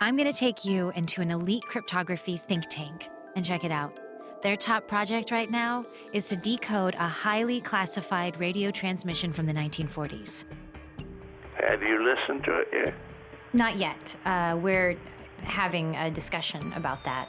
I'm 0.00 0.16
going 0.16 0.30
to 0.30 0.38
take 0.38 0.64
you 0.64 0.92
into 0.94 1.22
an 1.22 1.32
elite 1.32 1.64
cryptography 1.64 2.36
think 2.36 2.68
tank 2.70 3.08
and 3.34 3.44
check 3.44 3.64
it 3.64 3.72
out. 3.72 3.98
Their 4.44 4.54
top 4.54 4.86
project 4.86 5.32
right 5.32 5.50
now 5.50 5.84
is 6.12 6.28
to 6.28 6.36
decode 6.36 6.94
a 6.94 7.08
highly 7.08 7.60
classified 7.60 8.38
radio 8.38 8.70
transmission 8.70 9.32
from 9.32 9.46
the 9.46 9.54
1940s. 9.54 10.44
Have 11.68 11.82
you 11.82 12.00
listened 12.04 12.44
to 12.44 12.60
it 12.60 12.68
yet? 12.72 12.94
Not 13.52 13.76
yet. 13.76 14.14
Uh, 14.24 14.56
we're 14.62 14.96
having 15.42 15.96
a 15.96 16.12
discussion 16.12 16.72
about 16.74 17.02
that. 17.02 17.28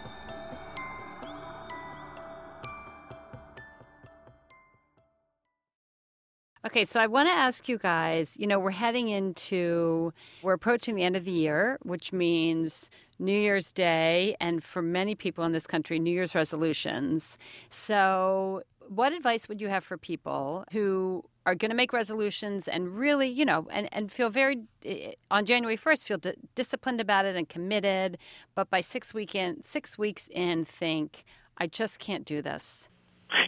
Okay, 6.71 6.85
so 6.85 7.01
I 7.01 7.07
want 7.07 7.27
to 7.27 7.33
ask 7.33 7.67
you 7.67 7.77
guys, 7.77 8.37
you 8.39 8.47
know, 8.47 8.57
we're 8.57 8.71
heading 8.71 9.09
into, 9.09 10.13
we're 10.41 10.53
approaching 10.53 10.95
the 10.95 11.03
end 11.03 11.17
of 11.17 11.25
the 11.25 11.31
year, 11.31 11.77
which 11.81 12.13
means 12.13 12.89
New 13.19 13.37
Year's 13.37 13.73
Day, 13.73 14.37
and 14.39 14.63
for 14.63 14.81
many 14.81 15.13
people 15.13 15.43
in 15.43 15.51
this 15.51 15.67
country, 15.67 15.99
New 15.99 16.13
Year's 16.13 16.33
resolutions. 16.33 17.37
So, 17.69 18.63
what 18.87 19.11
advice 19.11 19.49
would 19.49 19.59
you 19.59 19.67
have 19.67 19.83
for 19.83 19.97
people 19.97 20.63
who 20.71 21.25
are 21.45 21.55
going 21.55 21.71
to 21.71 21.75
make 21.75 21.91
resolutions 21.91 22.69
and 22.69 22.97
really, 22.97 23.27
you 23.27 23.43
know, 23.43 23.67
and, 23.69 23.89
and 23.91 24.09
feel 24.09 24.29
very, 24.29 24.61
eh, 24.85 25.11
on 25.29 25.45
January 25.45 25.75
1st, 25.75 26.03
feel 26.05 26.19
d- 26.19 26.35
disciplined 26.55 27.01
about 27.01 27.25
it 27.25 27.35
and 27.35 27.49
committed, 27.49 28.17
but 28.55 28.69
by 28.69 28.79
six, 28.79 29.13
weekend, 29.13 29.65
six 29.65 29.97
weeks 29.97 30.29
in, 30.31 30.63
think, 30.63 31.25
I 31.57 31.67
just 31.67 31.99
can't 31.99 32.23
do 32.23 32.41
this? 32.41 32.87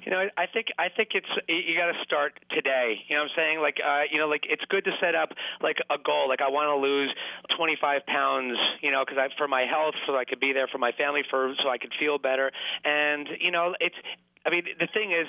You 0.06 0.12
know, 0.12 0.28
I 0.38 0.46
think 0.48 0.68
I 0.78 0.90
think 0.90 1.10
it's 1.14 1.28
you 1.48 1.78
got 1.78 1.92
to 1.92 2.04
start 2.04 2.34
today. 2.50 3.00
You 3.08 3.16
know 3.16 3.24
what 3.24 3.32
I'm 3.32 3.36
saying? 3.36 3.60
Like, 3.60 3.78
uh, 3.86 4.04
you 4.12 4.18
know, 4.18 4.28
like 4.28 4.46
it's 4.50 4.64
good 4.66 4.86
to 4.86 4.92
set 5.00 5.16
up 5.16 5.30
like 5.62 5.78
a 5.90 5.98
goal. 5.98 6.28
Like 6.30 6.42
I 6.42 6.50
want 6.50 6.70
to 6.70 6.76
lose 6.76 7.14
25 7.56 8.06
pounds. 8.06 8.58
You 8.82 8.92
know, 8.92 9.04
because 9.06 9.18
I 9.18 9.28
for 9.38 9.48
my 9.48 9.66
health, 9.66 9.96
so 10.06 10.16
I 10.16 10.26
could 10.26 10.40
be 10.40 10.54
there 10.54 10.68
for 10.68 10.78
my 10.78 10.92
family, 10.92 11.24
for 11.30 11.54
so 11.62 11.70
I 11.70 11.78
could 11.78 11.94
feel 12.00 12.18
better. 12.18 12.52
And 12.84 13.28
you 13.40 13.52
know, 13.52 13.76
it's 13.80 13.96
I 14.46 14.50
mean, 14.50 14.64
the 14.80 14.88
thing 14.94 15.12
is, 15.12 15.28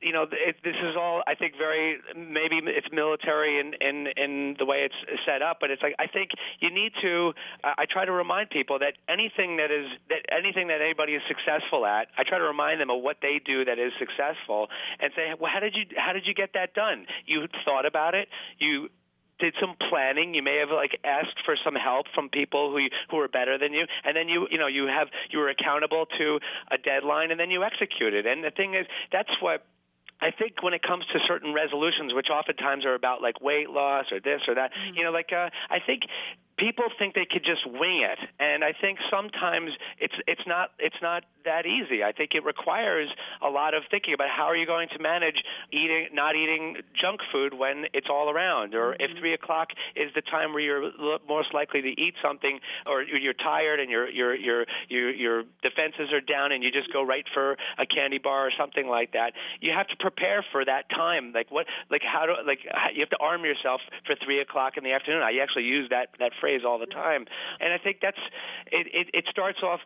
you 0.00 0.12
know, 0.12 0.26
it, 0.30 0.56
this 0.62 0.76
is 0.82 0.96
all 0.96 1.22
I 1.26 1.34
think 1.34 1.54
very 1.58 1.98
maybe 2.16 2.60
it's 2.64 2.86
military 2.92 3.58
in 3.58 3.74
in 3.80 4.06
in 4.16 4.56
the 4.58 4.64
way 4.64 4.86
it's 4.86 4.94
set 5.26 5.42
up, 5.42 5.58
but 5.60 5.70
it's 5.70 5.82
like 5.82 5.94
I 5.98 6.06
think 6.06 6.30
you 6.60 6.70
need 6.70 6.92
to. 7.02 7.32
I 7.64 7.84
try 7.90 8.04
to 8.04 8.12
remind 8.12 8.50
people 8.50 8.78
that 8.78 8.94
anything 9.08 9.56
that 9.56 9.70
is 9.70 9.86
that 10.08 10.22
anything 10.30 10.68
that 10.68 10.80
anybody 10.80 11.14
is 11.14 11.22
successful 11.26 11.84
at, 11.86 12.08
I 12.16 12.22
try 12.22 12.38
to 12.38 12.44
remind 12.44 12.80
them 12.80 12.90
of 12.90 13.02
what 13.02 13.18
they 13.22 13.40
do 13.44 13.64
that 13.64 13.78
is 13.78 13.92
successful, 13.98 14.68
and 15.00 15.12
say, 15.16 15.34
well, 15.38 15.50
how 15.52 15.60
did 15.60 15.74
you 15.74 15.84
how 15.96 16.12
did 16.12 16.26
you 16.26 16.34
get 16.34 16.50
that 16.54 16.74
done? 16.74 17.06
You 17.26 17.46
thought 17.64 17.86
about 17.86 18.14
it. 18.14 18.28
You 18.58 18.90
did 19.38 19.54
some 19.60 19.76
planning. 19.88 20.34
You 20.34 20.42
may 20.42 20.58
have 20.58 20.70
like 20.70 20.98
asked 21.04 21.38
for 21.44 21.56
some 21.64 21.74
help 21.74 22.06
from 22.14 22.28
people 22.28 22.70
who 22.70 22.78
you, 22.78 22.90
who 23.10 23.18
are 23.18 23.28
better 23.28 23.58
than 23.58 23.72
you, 23.72 23.86
and 24.04 24.16
then 24.16 24.28
you 24.28 24.46
you 24.50 24.58
know 24.58 24.66
you 24.66 24.86
have 24.86 25.08
you 25.30 25.38
were 25.38 25.48
accountable 25.48 26.06
to 26.18 26.40
a 26.70 26.78
deadline, 26.78 27.30
and 27.30 27.38
then 27.38 27.50
you 27.50 27.64
executed. 27.64 28.26
And 28.26 28.44
the 28.44 28.50
thing 28.50 28.74
is, 28.74 28.86
that's 29.12 29.30
what 29.40 29.64
I 30.20 30.30
think 30.30 30.62
when 30.62 30.74
it 30.74 30.82
comes 30.82 31.04
to 31.12 31.18
certain 31.26 31.54
resolutions, 31.54 32.12
which 32.12 32.28
oftentimes 32.30 32.84
are 32.84 32.94
about 32.94 33.22
like 33.22 33.40
weight 33.40 33.70
loss 33.70 34.06
or 34.10 34.20
this 34.20 34.42
or 34.48 34.54
that, 34.56 34.72
mm-hmm. 34.72 34.96
you 34.96 35.04
know, 35.04 35.12
like 35.12 35.32
uh, 35.32 35.50
I 35.70 35.78
think 35.84 36.02
people 36.58 36.84
think 36.98 37.14
they 37.14 37.26
could 37.30 37.44
just 37.44 37.64
wing 37.64 38.02
it, 38.02 38.18
and 38.38 38.64
I 38.64 38.74
think 38.78 38.98
sometimes 39.10 39.70
it's 39.98 40.14
it's 40.26 40.42
not 40.46 40.70
it's 40.78 41.00
not 41.00 41.24
that 41.44 41.64
easy. 41.64 42.02
I 42.02 42.12
think 42.12 42.34
it 42.34 42.44
requires 42.44 43.08
a 43.40 43.48
lot 43.48 43.74
of 43.74 43.84
thinking 43.90 44.12
about 44.12 44.28
how 44.28 44.44
are 44.44 44.56
you 44.56 44.66
going 44.66 44.88
to 44.90 44.98
manage 44.98 45.42
eating 45.72 46.08
not 46.12 46.34
eating 46.34 46.76
junk 47.00 47.20
food 47.32 47.54
when 47.54 47.86
it's 47.94 48.08
all 48.10 48.28
around, 48.28 48.74
or 48.74 48.94
if 48.94 49.10
mm-hmm. 49.10 49.18
three 49.20 49.34
o'clock 49.34 49.68
is 49.94 50.10
the 50.14 50.22
time 50.22 50.52
where 50.52 50.62
you're 50.62 50.90
most 51.28 51.54
likely 51.54 51.80
to 51.80 51.88
eat 51.88 52.14
something, 52.20 52.58
or 52.86 53.02
you're 53.02 53.38
tired 53.38 53.80
and 53.80 53.88
your 53.90 54.10
your 54.10 54.34
your 54.34 54.66
your 54.88 55.10
your 55.14 55.42
defenses 55.62 56.12
are 56.12 56.20
down, 56.20 56.52
and 56.52 56.62
you 56.62 56.70
just 56.70 56.92
go 56.92 57.02
right 57.02 57.24
for 57.32 57.56
a 57.78 57.86
candy 57.86 58.18
bar 58.18 58.46
or 58.46 58.52
something 58.58 58.88
like 58.88 59.12
that. 59.12 59.32
You 59.60 59.72
have 59.72 59.86
to 59.88 59.96
prepare 59.96 60.44
for 60.50 60.64
that 60.64 60.90
time. 60.90 61.32
Like 61.32 61.50
what 61.50 61.66
like 61.90 62.02
how 62.02 62.26
do 62.26 62.34
like 62.44 62.60
you 62.94 63.00
have 63.00 63.10
to 63.10 63.22
arm 63.22 63.44
yourself 63.44 63.80
for 64.04 64.16
three 64.24 64.40
o'clock 64.40 64.76
in 64.76 64.82
the 64.82 64.92
afternoon. 64.92 65.22
I 65.22 65.38
actually 65.40 65.64
use 65.64 65.88
that 65.90 66.08
that 66.18 66.32
phrase 66.40 66.47
phrase 66.48 66.62
all 66.66 66.78
the 66.78 66.86
time. 66.86 67.26
And 67.60 67.72
I 67.72 67.78
think 67.78 67.98
that's 68.00 68.18
it. 68.72 68.86
It, 68.92 69.06
it 69.12 69.24
starts 69.30 69.58
off 69.62 69.80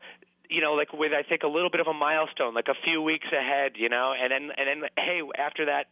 you 0.50 0.60
know, 0.60 0.74
like 0.74 0.92
with 0.92 1.12
I 1.16 1.22
think 1.22 1.44
a 1.44 1.48
little 1.48 1.70
bit 1.70 1.80
of 1.80 1.86
a 1.86 1.94
milestone, 1.94 2.52
like 2.52 2.68
a 2.68 2.76
few 2.84 3.00
weeks 3.00 3.26
ahead, 3.32 3.72
you 3.76 3.88
know, 3.88 4.12
and 4.12 4.30
then 4.30 4.50
and 4.58 4.82
then 4.82 4.90
hey, 4.98 5.22
after 5.38 5.64
that 5.64 5.86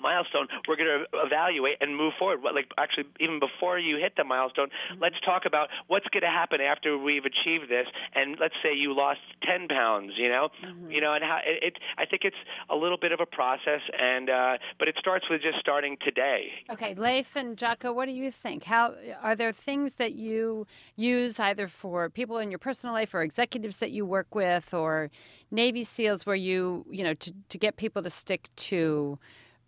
milestone, 0.00 0.48
we're 0.66 0.76
going 0.76 0.88
to 0.88 1.06
evaluate 1.24 1.76
and 1.80 1.96
move 1.96 2.12
forward. 2.18 2.40
Like 2.54 2.70
actually, 2.78 3.04
even 3.20 3.40
before 3.40 3.78
you 3.78 3.96
hit 3.96 4.14
the 4.16 4.24
milestone, 4.24 4.68
mm-hmm. 4.68 5.02
let's 5.02 5.20
talk 5.24 5.44
about 5.46 5.68
what's 5.86 6.06
going 6.08 6.22
to 6.22 6.28
happen 6.30 6.60
after 6.60 6.96
we've 6.98 7.24
achieved 7.24 7.70
this. 7.70 7.86
And 8.14 8.36
let's 8.40 8.54
say 8.62 8.74
you 8.74 8.94
lost 8.94 9.20
10 9.42 9.68
pounds, 9.68 10.12
you 10.16 10.28
know, 10.28 10.48
mm-hmm. 10.64 10.90
you 10.90 11.00
know, 11.00 11.14
and 11.14 11.24
how 11.24 11.38
it, 11.44 11.62
it, 11.62 11.78
I 11.96 12.06
think 12.06 12.22
it's 12.24 12.36
a 12.70 12.76
little 12.76 12.98
bit 12.98 13.12
of 13.12 13.20
a 13.20 13.26
process, 13.26 13.80
and 13.98 14.30
uh, 14.30 14.58
but 14.78 14.88
it 14.88 14.96
starts 14.98 15.26
with 15.30 15.42
just 15.42 15.58
starting 15.60 15.96
today. 16.04 16.48
Okay, 16.70 16.94
Leif 16.94 17.36
and 17.36 17.56
Jocko, 17.56 17.92
what 17.92 18.06
do 18.06 18.12
you 18.12 18.30
think? 18.30 18.64
How 18.64 18.94
are 19.22 19.36
there 19.36 19.52
things 19.52 19.94
that 19.94 20.14
you 20.14 20.66
use 20.96 21.38
either 21.38 21.68
for 21.68 22.08
people 22.10 22.38
in 22.38 22.50
your 22.50 22.58
personal 22.58 22.94
life 22.94 23.14
or 23.14 23.22
executives 23.22 23.78
that 23.78 23.90
you 23.90 24.04
work 24.04 24.34
with 24.34 24.72
or 24.74 25.10
Navy 25.50 25.84
SEALs 25.84 26.26
where 26.26 26.36
you, 26.36 26.84
you 26.90 27.04
know, 27.04 27.14
to, 27.14 27.32
to 27.48 27.58
get 27.58 27.76
people 27.76 28.02
to 28.02 28.10
stick 28.10 28.48
to 28.56 29.18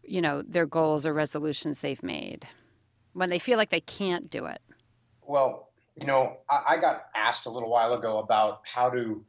you 0.02 0.20
know, 0.20 0.42
their 0.42 0.66
goals 0.66 1.06
or 1.06 1.12
resolutions 1.12 1.80
they've 1.80 2.02
made 2.02 2.46
when 3.12 3.30
they 3.30 3.38
feel 3.38 3.58
like 3.58 3.70
they 3.70 3.80
can't 3.80 4.30
do 4.30 4.46
it? 4.46 4.60
Well, 5.22 5.70
you 6.00 6.06
know, 6.06 6.34
I, 6.48 6.62
I 6.70 6.76
got 6.78 7.06
asked 7.14 7.46
a 7.46 7.50
little 7.50 7.70
while 7.70 7.92
ago 7.92 8.18
about 8.18 8.62
how 8.64 8.90
to 8.90 9.24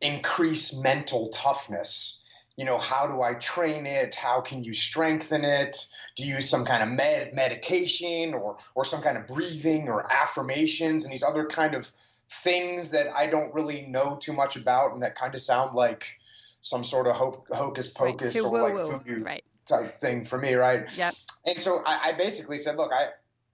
increase 0.00 0.74
mental 0.74 1.28
toughness. 1.28 2.24
You 2.56 2.64
know, 2.64 2.78
how 2.78 3.06
do 3.06 3.22
I 3.22 3.34
train 3.34 3.86
it? 3.86 4.14
How 4.14 4.40
can 4.40 4.62
you 4.62 4.74
strengthen 4.74 5.44
it? 5.44 5.86
Do 6.16 6.24
you 6.24 6.34
use 6.34 6.48
some 6.48 6.64
kind 6.64 6.82
of 6.82 6.90
med- 6.90 7.34
medication 7.34 8.34
or 8.34 8.58
or 8.74 8.84
some 8.84 9.00
kind 9.00 9.16
of 9.16 9.26
breathing 9.26 9.88
or 9.88 10.10
affirmations 10.12 11.04
and 11.04 11.12
these 11.12 11.22
other 11.22 11.46
kind 11.46 11.74
of 11.74 11.90
things 12.28 12.90
that 12.90 13.08
I 13.14 13.26
don't 13.26 13.54
really 13.54 13.82
know 13.82 14.16
too 14.16 14.32
much 14.32 14.56
about 14.56 14.92
and 14.92 15.02
that 15.02 15.14
kind 15.14 15.34
of 15.34 15.40
sound 15.40 15.74
like 15.74 16.18
some 16.60 16.84
sort 16.84 17.06
of 17.06 17.16
ho- 17.16 17.44
hocus 17.50 17.88
pocus 17.88 18.34
right. 18.34 18.44
or 18.44 18.62
like 18.62 18.86
voodoo, 18.86 19.24
right 19.24 19.44
type 19.66 20.00
thing 20.00 20.24
for 20.24 20.38
me, 20.38 20.54
right? 20.54 20.86
Yep. 20.96 21.14
And 21.46 21.58
so 21.58 21.82
I, 21.84 22.10
I 22.10 22.12
basically 22.12 22.58
said, 22.58 22.76
look, 22.76 22.92
I 22.92 23.08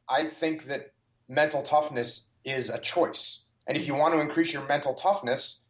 I 0.08 0.26
think 0.26 0.64
that 0.64 0.92
mental 1.28 1.62
toughness 1.62 2.32
is 2.44 2.70
a 2.70 2.78
choice, 2.78 3.48
and 3.66 3.76
if 3.76 3.86
you 3.86 3.94
want 3.94 4.14
to 4.14 4.20
increase 4.20 4.52
your 4.52 4.66
mental 4.66 4.94
toughness, 4.94 5.66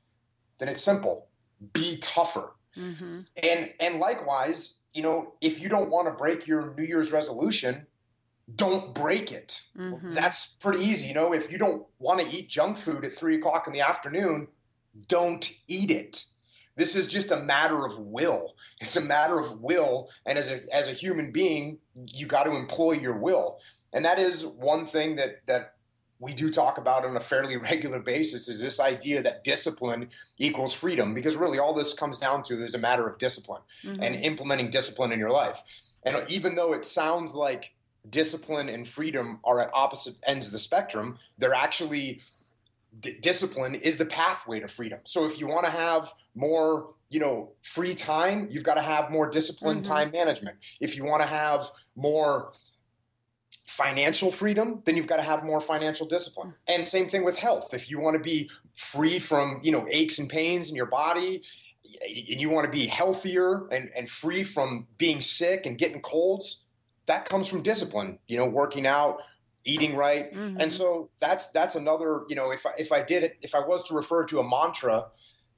then 0.59 0.69
it's 0.69 0.83
simple: 0.83 1.29
be 1.73 1.99
tougher. 1.99 2.55
Mm-hmm. 2.77 3.21
And 3.43 3.73
and 3.81 3.99
likewise, 3.99 4.81
you 4.93 5.03
know, 5.03 5.35
if 5.41 5.61
you 5.61 5.69
don't 5.69 5.91
want 5.91 6.09
to 6.09 6.15
break 6.15 6.47
your 6.47 6.75
New 6.77 6.85
Year's 6.85 7.13
resolution, 7.13 7.87
don't 8.55 8.95
break 8.95 9.33
it. 9.33 9.61
Mm-hmm. 9.77 10.13
That's 10.13 10.47
pretty 10.47 10.85
easy. 10.85 11.09
You 11.09 11.15
know, 11.15 11.33
if 11.33 11.51
you 11.51 11.59
don't 11.59 11.85
want 11.99 12.21
to 12.21 12.29
eat 12.29 12.49
junk 12.49 12.79
food 12.79 13.05
at 13.05 13.17
three 13.17 13.37
o'clock 13.37 13.67
in 13.67 13.73
the 13.73 13.81
afternoon, 13.81 14.49
don't 15.07 15.51
eat 15.67 15.91
it. 15.91 16.25
This 16.79 16.95
is 16.95 17.09
just 17.09 17.33
a 17.33 17.37
matter 17.37 17.85
of 17.85 17.99
will. 17.99 18.55
It's 18.81 18.95
a 18.95 19.01
matter 19.01 19.39
of 19.39 19.61
will, 19.61 20.11
and 20.25 20.39
as 20.39 20.51
a 20.51 20.61
as 20.73 20.87
a 20.87 20.93
human 20.93 21.33
being, 21.33 21.79
you 22.07 22.27
got 22.27 22.45
to 22.45 22.55
employ 22.55 22.93
your 22.93 23.19
will, 23.19 23.59
and 23.93 24.05
that 24.05 24.21
is 24.21 24.47
one 24.47 24.87
thing 24.87 25.17
that 25.17 25.45
that 25.47 25.75
we 26.21 26.33
do 26.33 26.51
talk 26.51 26.79
about 26.79 27.05
on 27.05 27.17
a 27.17 27.21
fairly 27.21 27.57
regular 27.71 27.99
basis 27.99 28.49
is 28.49 28.61
this 28.61 28.79
idea 28.79 29.23
that 29.23 29.43
discipline 29.43 30.09
equals 30.39 30.73
freedom 30.73 31.15
because 31.15 31.37
really 31.37 31.59
all 31.59 31.75
this 31.75 31.95
comes 31.95 32.17
down 32.17 32.45
to 32.45 32.65
is 32.65 32.75
a 32.75 32.79
matter 32.79 33.09
of 33.09 33.19
discipline 33.19 33.63
mm-hmm. 33.85 34.03
and 34.03 34.15
implementing 34.15 34.71
discipline 34.71 35.13
in 35.13 35.19
your 35.19 35.31
life 35.31 35.63
and 36.05 36.17
even 36.29 36.55
though 36.55 36.73
it 36.73 36.85
sounds 36.85 37.35
like 37.35 37.75
discipline 38.11 38.69
and 38.69 38.89
freedom 38.89 39.39
are 39.45 39.61
at 39.61 39.71
opposite 39.75 40.15
ends 40.27 40.47
of 40.47 40.53
the 40.53 40.59
spectrum 40.59 41.19
they're 41.39 41.55
actually 41.55 42.21
d- 43.01 43.19
discipline 43.21 43.75
is 43.75 43.97
the 43.97 44.07
pathway 44.07 44.61
to 44.61 44.69
freedom. 44.69 45.01
So 45.05 45.27
if 45.27 45.41
you 45.41 45.47
want 45.47 45.65
to 45.67 45.71
have 45.71 46.13
more, 46.35 46.95
you 47.09 47.21
know, 47.21 47.53
free 47.63 47.95
time, 47.95 48.49
you've 48.51 48.65
got 48.65 48.75
to 48.75 48.83
have 48.83 49.11
more 49.11 49.31
disciplined 49.31 49.83
mm-hmm. 49.83 49.93
time 49.93 50.11
management. 50.13 50.59
If 50.81 50.97
you 50.97 51.05
want 51.05 51.23
to 51.23 51.29
have 51.29 51.71
more 51.97 52.53
financial 53.67 54.33
freedom, 54.33 54.83
then 54.85 54.97
you've 54.97 55.07
got 55.07 55.19
to 55.19 55.23
have 55.23 55.45
more 55.45 55.61
financial 55.61 56.07
discipline. 56.07 56.55
And 56.67 56.87
same 56.87 57.09
thing 57.09 57.25
with 57.25 57.39
health. 57.39 57.73
If 57.73 57.91
you 57.91 58.01
want 58.01 58.15
to 58.15 58.23
be 58.23 58.51
free 58.75 59.19
from, 59.19 59.61
you 59.63 59.71
know, 59.71 59.87
aches 59.91 60.19
and 60.19 60.29
pains 60.29 60.69
in 60.69 60.75
your 60.75 60.87
body, 60.87 61.43
and 62.03 62.41
you 62.41 62.51
want 62.51 62.65
to 62.65 62.71
be 62.71 62.87
healthier 62.87 63.67
and, 63.69 63.91
and 63.97 64.11
free 64.11 64.45
from 64.45 64.87
being 64.99 65.21
sick 65.21 65.65
and 65.65 65.79
getting 65.79 66.01
colds, 66.01 66.67
that 67.07 67.25
comes 67.25 67.49
from 67.49 67.63
discipline, 67.63 68.19
you 68.27 68.37
know, 68.37 68.45
working 68.45 68.87
out, 68.87 69.23
eating 69.65 69.97
right. 69.97 70.33
Mm-hmm. 70.33 70.61
And 70.61 70.73
so 70.73 71.11
that's 71.21 71.51
that's 71.51 71.75
another, 71.75 72.23
you 72.29 72.37
know, 72.37 72.51
if 72.51 72.65
I, 72.67 72.71
if 72.79 72.93
I 72.93 73.03
did 73.03 73.23
it, 73.23 73.37
if 73.43 73.55
I 73.55 73.61
was 73.61 73.85
to 73.89 73.95
refer 73.95 74.25
to 74.27 74.41
a 74.41 74.49
mantra, 74.49 75.07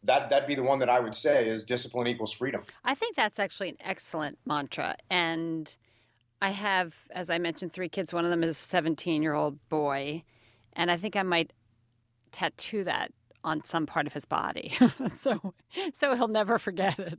that 0.05 0.31
that'd 0.31 0.49
be 0.49 0.55
the 0.55 0.63
one 0.63 0.79
that 0.79 0.89
I 0.89 1.01
would 1.01 1.15
say 1.15 1.49
is 1.49 1.65
discipline 1.65 2.07
equals 2.07 2.33
freedom. 2.33 2.63
I 2.85 2.95
think 2.95 3.17
that's 3.17 3.39
actually 3.39 3.71
an 3.71 3.77
excellent 3.81 4.39
mantra 4.47 4.97
and 5.11 5.75
I 6.43 6.51
have 6.51 6.95
as 7.11 7.31
I 7.31 7.39
mentioned 7.39 7.73
three 7.73 7.89
kids, 7.89 8.13
one 8.13 8.25
of 8.25 8.31
them 8.31 8.43
is 8.43 8.57
a 8.57 8.77
17-year-old 8.77 9.69
boy, 9.69 10.25
and 10.73 10.91
I 10.91 10.97
think 10.97 11.17
I 11.17 11.23
might 11.23 11.53
tattoo 12.33 12.85
that 12.85 13.13
on 13.45 13.65
some 13.65 13.87
part 13.87 14.07
of 14.07 14.13
his 14.13 14.25
body, 14.25 14.77
so 15.15 15.55
so 15.95 16.15
he'll 16.15 16.29
never 16.29 16.59
forget 16.59 16.99
it. 16.99 17.19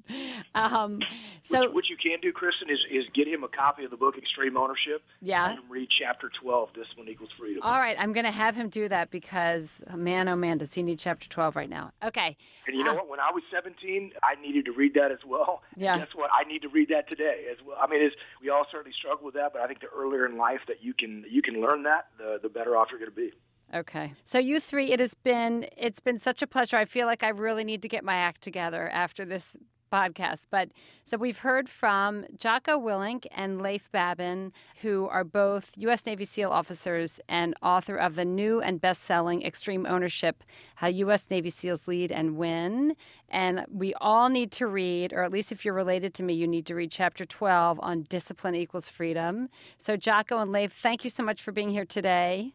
Um, 0.55 0.99
so 1.43 1.59
what, 1.59 1.73
what, 1.73 1.89
you 1.89 1.97
can 1.97 2.19
do, 2.21 2.31
Kristen, 2.31 2.69
is 2.69 2.79
is 2.91 3.05
get 3.13 3.27
him 3.27 3.43
a 3.43 3.47
copy 3.47 3.83
of 3.83 3.91
the 3.91 3.97
book 3.97 4.17
Extreme 4.17 4.57
Ownership. 4.57 5.01
Yeah. 5.21 5.55
Read 5.69 5.89
chapter 5.89 6.29
twelve. 6.29 6.73
Discipline 6.73 7.09
equals 7.09 7.31
freedom. 7.37 7.63
All 7.63 7.79
right, 7.79 7.95
I'm 7.99 8.13
going 8.13 8.25
to 8.25 8.31
have 8.31 8.55
him 8.55 8.69
do 8.69 8.87
that 8.89 9.11
because 9.11 9.81
man, 9.95 10.27
oh 10.27 10.35
man, 10.35 10.57
does 10.57 10.73
he 10.73 10.83
need 10.83 10.99
chapter 10.99 11.27
twelve 11.29 11.55
right 11.55 11.69
now? 11.69 11.91
Okay. 12.03 12.37
And 12.67 12.77
you 12.77 12.83
know 12.83 12.91
uh, 12.91 12.95
what? 12.95 13.09
When 13.09 13.19
I 13.19 13.31
was 13.31 13.43
17, 13.51 14.13
I 14.23 14.39
needed 14.39 14.65
to 14.65 14.71
read 14.71 14.93
that 14.95 15.11
as 15.11 15.19
well. 15.25 15.61
Yeah. 15.77 15.97
Guess 15.97 16.13
what? 16.13 16.29
I 16.31 16.47
need 16.47 16.61
to 16.61 16.69
read 16.69 16.89
that 16.89 17.09
today 17.09 17.45
as 17.51 17.57
well. 17.65 17.77
I 17.81 17.87
mean, 17.87 18.07
we 18.39 18.49
all 18.49 18.67
certainly 18.69 18.91
struggle 18.91 19.25
with 19.25 19.33
that, 19.33 19.51
but 19.51 19.63
I 19.63 19.67
think 19.67 19.79
the 19.79 19.87
earlier 19.87 20.27
in 20.27 20.37
life 20.37 20.59
that 20.67 20.83
you 20.83 20.93
can 20.93 21.25
you 21.27 21.41
can 21.41 21.59
learn 21.59 21.83
that, 21.83 22.07
the 22.19 22.39
the 22.41 22.49
better 22.49 22.77
off 22.77 22.89
you're 22.91 22.99
going 22.99 23.09
to 23.09 23.15
be. 23.15 23.31
Okay. 23.73 24.13
So 24.25 24.37
you 24.37 24.59
three, 24.59 24.91
it 24.91 24.99
has 24.99 25.13
been 25.13 25.65
it's 25.77 25.99
been 25.99 26.19
such 26.19 26.41
a 26.41 26.47
pleasure. 26.47 26.77
I 26.77 26.85
feel 26.85 27.07
like 27.07 27.23
I 27.23 27.29
really 27.29 27.63
need 27.63 27.81
to 27.83 27.87
get 27.87 28.03
my 28.03 28.15
act 28.15 28.41
together 28.41 28.89
after 28.89 29.23
this 29.25 29.55
podcast. 29.91 30.47
But 30.49 30.69
so 31.03 31.17
we've 31.17 31.39
heard 31.39 31.69
from 31.69 32.25
Jocko 32.37 32.79
Willink 32.79 33.25
and 33.31 33.61
Leif 33.61 33.91
Babin, 33.91 34.53
who 34.81 35.07
are 35.09 35.23
both 35.23 35.69
U.S. 35.77 36.05
Navy 36.05 36.25
SEAL 36.25 36.49
officers 36.49 37.19
and 37.27 37.53
author 37.61 37.97
of 37.97 38.15
the 38.15 38.25
new 38.25 38.61
and 38.61 38.79
best 38.79 39.03
selling 39.03 39.43
Extreme 39.43 39.85
Ownership 39.85 40.43
How 40.75 40.87
U.S. 40.87 41.27
Navy 41.29 41.49
SEALs 41.49 41.87
Lead 41.87 42.11
and 42.11 42.37
Win. 42.37 42.95
And 43.29 43.65
we 43.69 43.93
all 43.95 44.29
need 44.29 44.51
to 44.53 44.67
read, 44.67 45.13
or 45.13 45.23
at 45.23 45.31
least 45.31 45.51
if 45.51 45.65
you're 45.65 45.73
related 45.73 46.13
to 46.15 46.23
me, 46.23 46.33
you 46.33 46.47
need 46.47 46.65
to 46.67 46.75
read 46.75 46.91
chapter 46.91 47.25
12 47.25 47.79
on 47.81 48.03
discipline 48.03 48.55
equals 48.55 48.87
freedom. 48.87 49.49
So, 49.77 49.97
Jocko 49.97 50.39
and 50.39 50.51
Leif, 50.51 50.73
thank 50.73 51.03
you 51.03 51.09
so 51.09 51.23
much 51.23 51.41
for 51.41 51.51
being 51.51 51.69
here 51.69 51.85
today. 51.85 52.53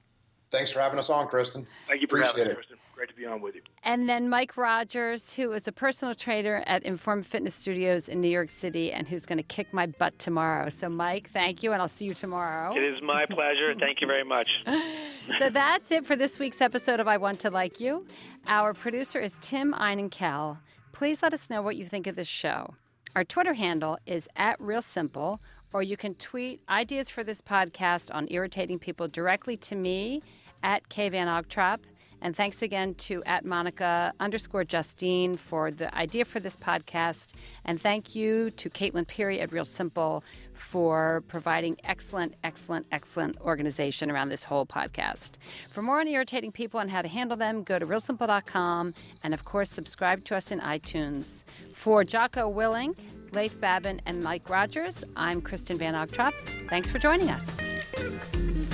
Thanks 0.51 0.71
for 0.71 0.81
having 0.81 0.99
us 0.99 1.11
on, 1.11 1.27
Kristen. 1.29 1.67
Thank 1.89 2.03
you 2.03 2.09
for 2.09 2.19
Appreciate 2.19 2.47
having 2.47 2.51
us, 2.53 2.55
Kristen. 2.57 2.79
Great 2.95 3.09
to 3.11 3.15
be 3.15 3.27
on 3.27 3.43
with 3.43 3.55
you. 3.55 3.61
And 3.83 4.09
then 4.09 4.31
Mike 4.31 4.57
Rogers, 4.57 5.35
who 5.35 5.53
is 5.53 5.69
a 5.69 5.73
personal 5.73 6.15
trainer 6.15 6.65
at 6.67 6.83
Inform 6.83 7.23
Fitness 7.25 7.55
Studios 7.55 8.09
in 8.09 8.23
New 8.23 8.29
York 8.29 8.49
City 8.49 8.91
and 8.91 9.07
who's 9.07 9.27
going 9.27 9.37
to 9.37 9.45
kick 9.45 9.71
my 9.75 9.85
butt 9.85 10.19
tomorrow. 10.19 10.71
So, 10.71 10.89
Mike, 10.89 11.29
thank 11.31 11.63
you, 11.63 11.73
and 11.73 11.83
I'll 11.83 11.89
see 11.89 12.07
you 12.07 12.15
tomorrow. 12.15 12.75
It 12.75 12.83
is 12.83 13.03
my 13.03 13.27
pleasure. 13.27 13.75
thank 13.79 14.01
you 14.01 14.07
very 14.07 14.25
much. 14.25 14.49
so, 15.39 15.51
that's 15.51 15.91
it 15.91 16.07
for 16.07 16.17
this 16.17 16.39
week's 16.39 16.63
episode 16.63 16.99
of 16.99 17.07
I 17.07 17.19
Want 17.19 17.39
to 17.41 17.51
Like 17.51 17.81
You. 17.81 18.07
Our 18.47 18.73
producer 18.73 19.21
is 19.21 19.37
Tim 19.43 19.75
Einenkel. 19.75 20.57
Please 20.93 21.23
let 21.23 21.35
us 21.35 21.51
know 21.51 21.61
what 21.61 21.77
you 21.77 21.85
think 21.85 22.07
of 22.07 22.17
this 22.17 22.29
show. 22.29 22.75
Our 23.15 23.25
Twitter 23.25 23.53
handle 23.53 23.99
is 24.07 24.27
at 24.37 24.59
Real 24.59 24.81
Simple, 24.81 25.41
or 25.75 25.83
you 25.83 25.99
can 25.99 26.15
tweet 26.15 26.63
ideas 26.71 27.11
for 27.11 27.23
this 27.23 27.43
podcast 27.43 28.15
on 28.15 28.27
irritating 28.31 28.79
people 28.79 29.07
directly 29.07 29.59
to 29.59 29.77
me 29.77 30.23
at 30.63 30.89
K 30.89 31.09
Van 31.09 31.27
Ogtrop. 31.27 31.81
And 32.23 32.35
thanks 32.35 32.63
again 32.63 32.95
to 32.95 33.23
at 33.25 33.45
Monica 33.45 34.13
underscore 34.19 34.65
Justine 34.65 35.37
for 35.37 35.71
the 35.71 35.95
idea 35.95 36.25
for 36.25 36.41
this 36.41 36.57
podcast. 36.57 37.33
And 37.65 37.81
thank 37.81 38.15
you 38.15 38.51
to 38.51 38.71
Caitlin 38.71 39.07
Peary 39.07 39.41
at 39.41 39.53
Real 39.53 39.65
Simple 39.65 40.25
for 40.55 41.23
providing 41.29 41.77
excellent, 41.85 42.35
excellent, 42.43 42.87
excellent 42.91 43.39
organization 43.43 44.11
around 44.11 44.31
this 44.31 44.45
whole 44.45 44.65
podcast. 44.65 45.33
For 45.71 45.83
more 45.83 46.01
on 46.01 46.09
irritating 46.09 46.53
people 46.53 46.81
and 46.81 46.91
how 46.91 47.03
to 47.03 47.09
handle 47.09 47.37
them, 47.37 47.63
go 47.63 47.79
to 47.79 47.87
realsimple.com 47.87 48.95
and, 49.23 49.35
of 49.35 49.45
course, 49.45 49.71
subscribe 49.71 50.25
to 50.25 50.37
us 50.37 50.51
in 50.51 50.61
iTunes. 50.61 51.43
For 51.75 52.03
Jocko 52.03 52.53
Willink, 52.53 52.97
Leif 53.33 53.61
Babin, 53.61 54.01
and 54.07 54.23
Mike 54.23 54.49
Rogers, 54.49 55.05
I'm 55.15 55.43
Kristen 55.43 55.77
Van 55.79 55.95
Ogtrop. 55.95 56.33
Thanks 56.71 56.91
for 56.91 56.99
joining 56.99 57.29
us. 57.29 58.66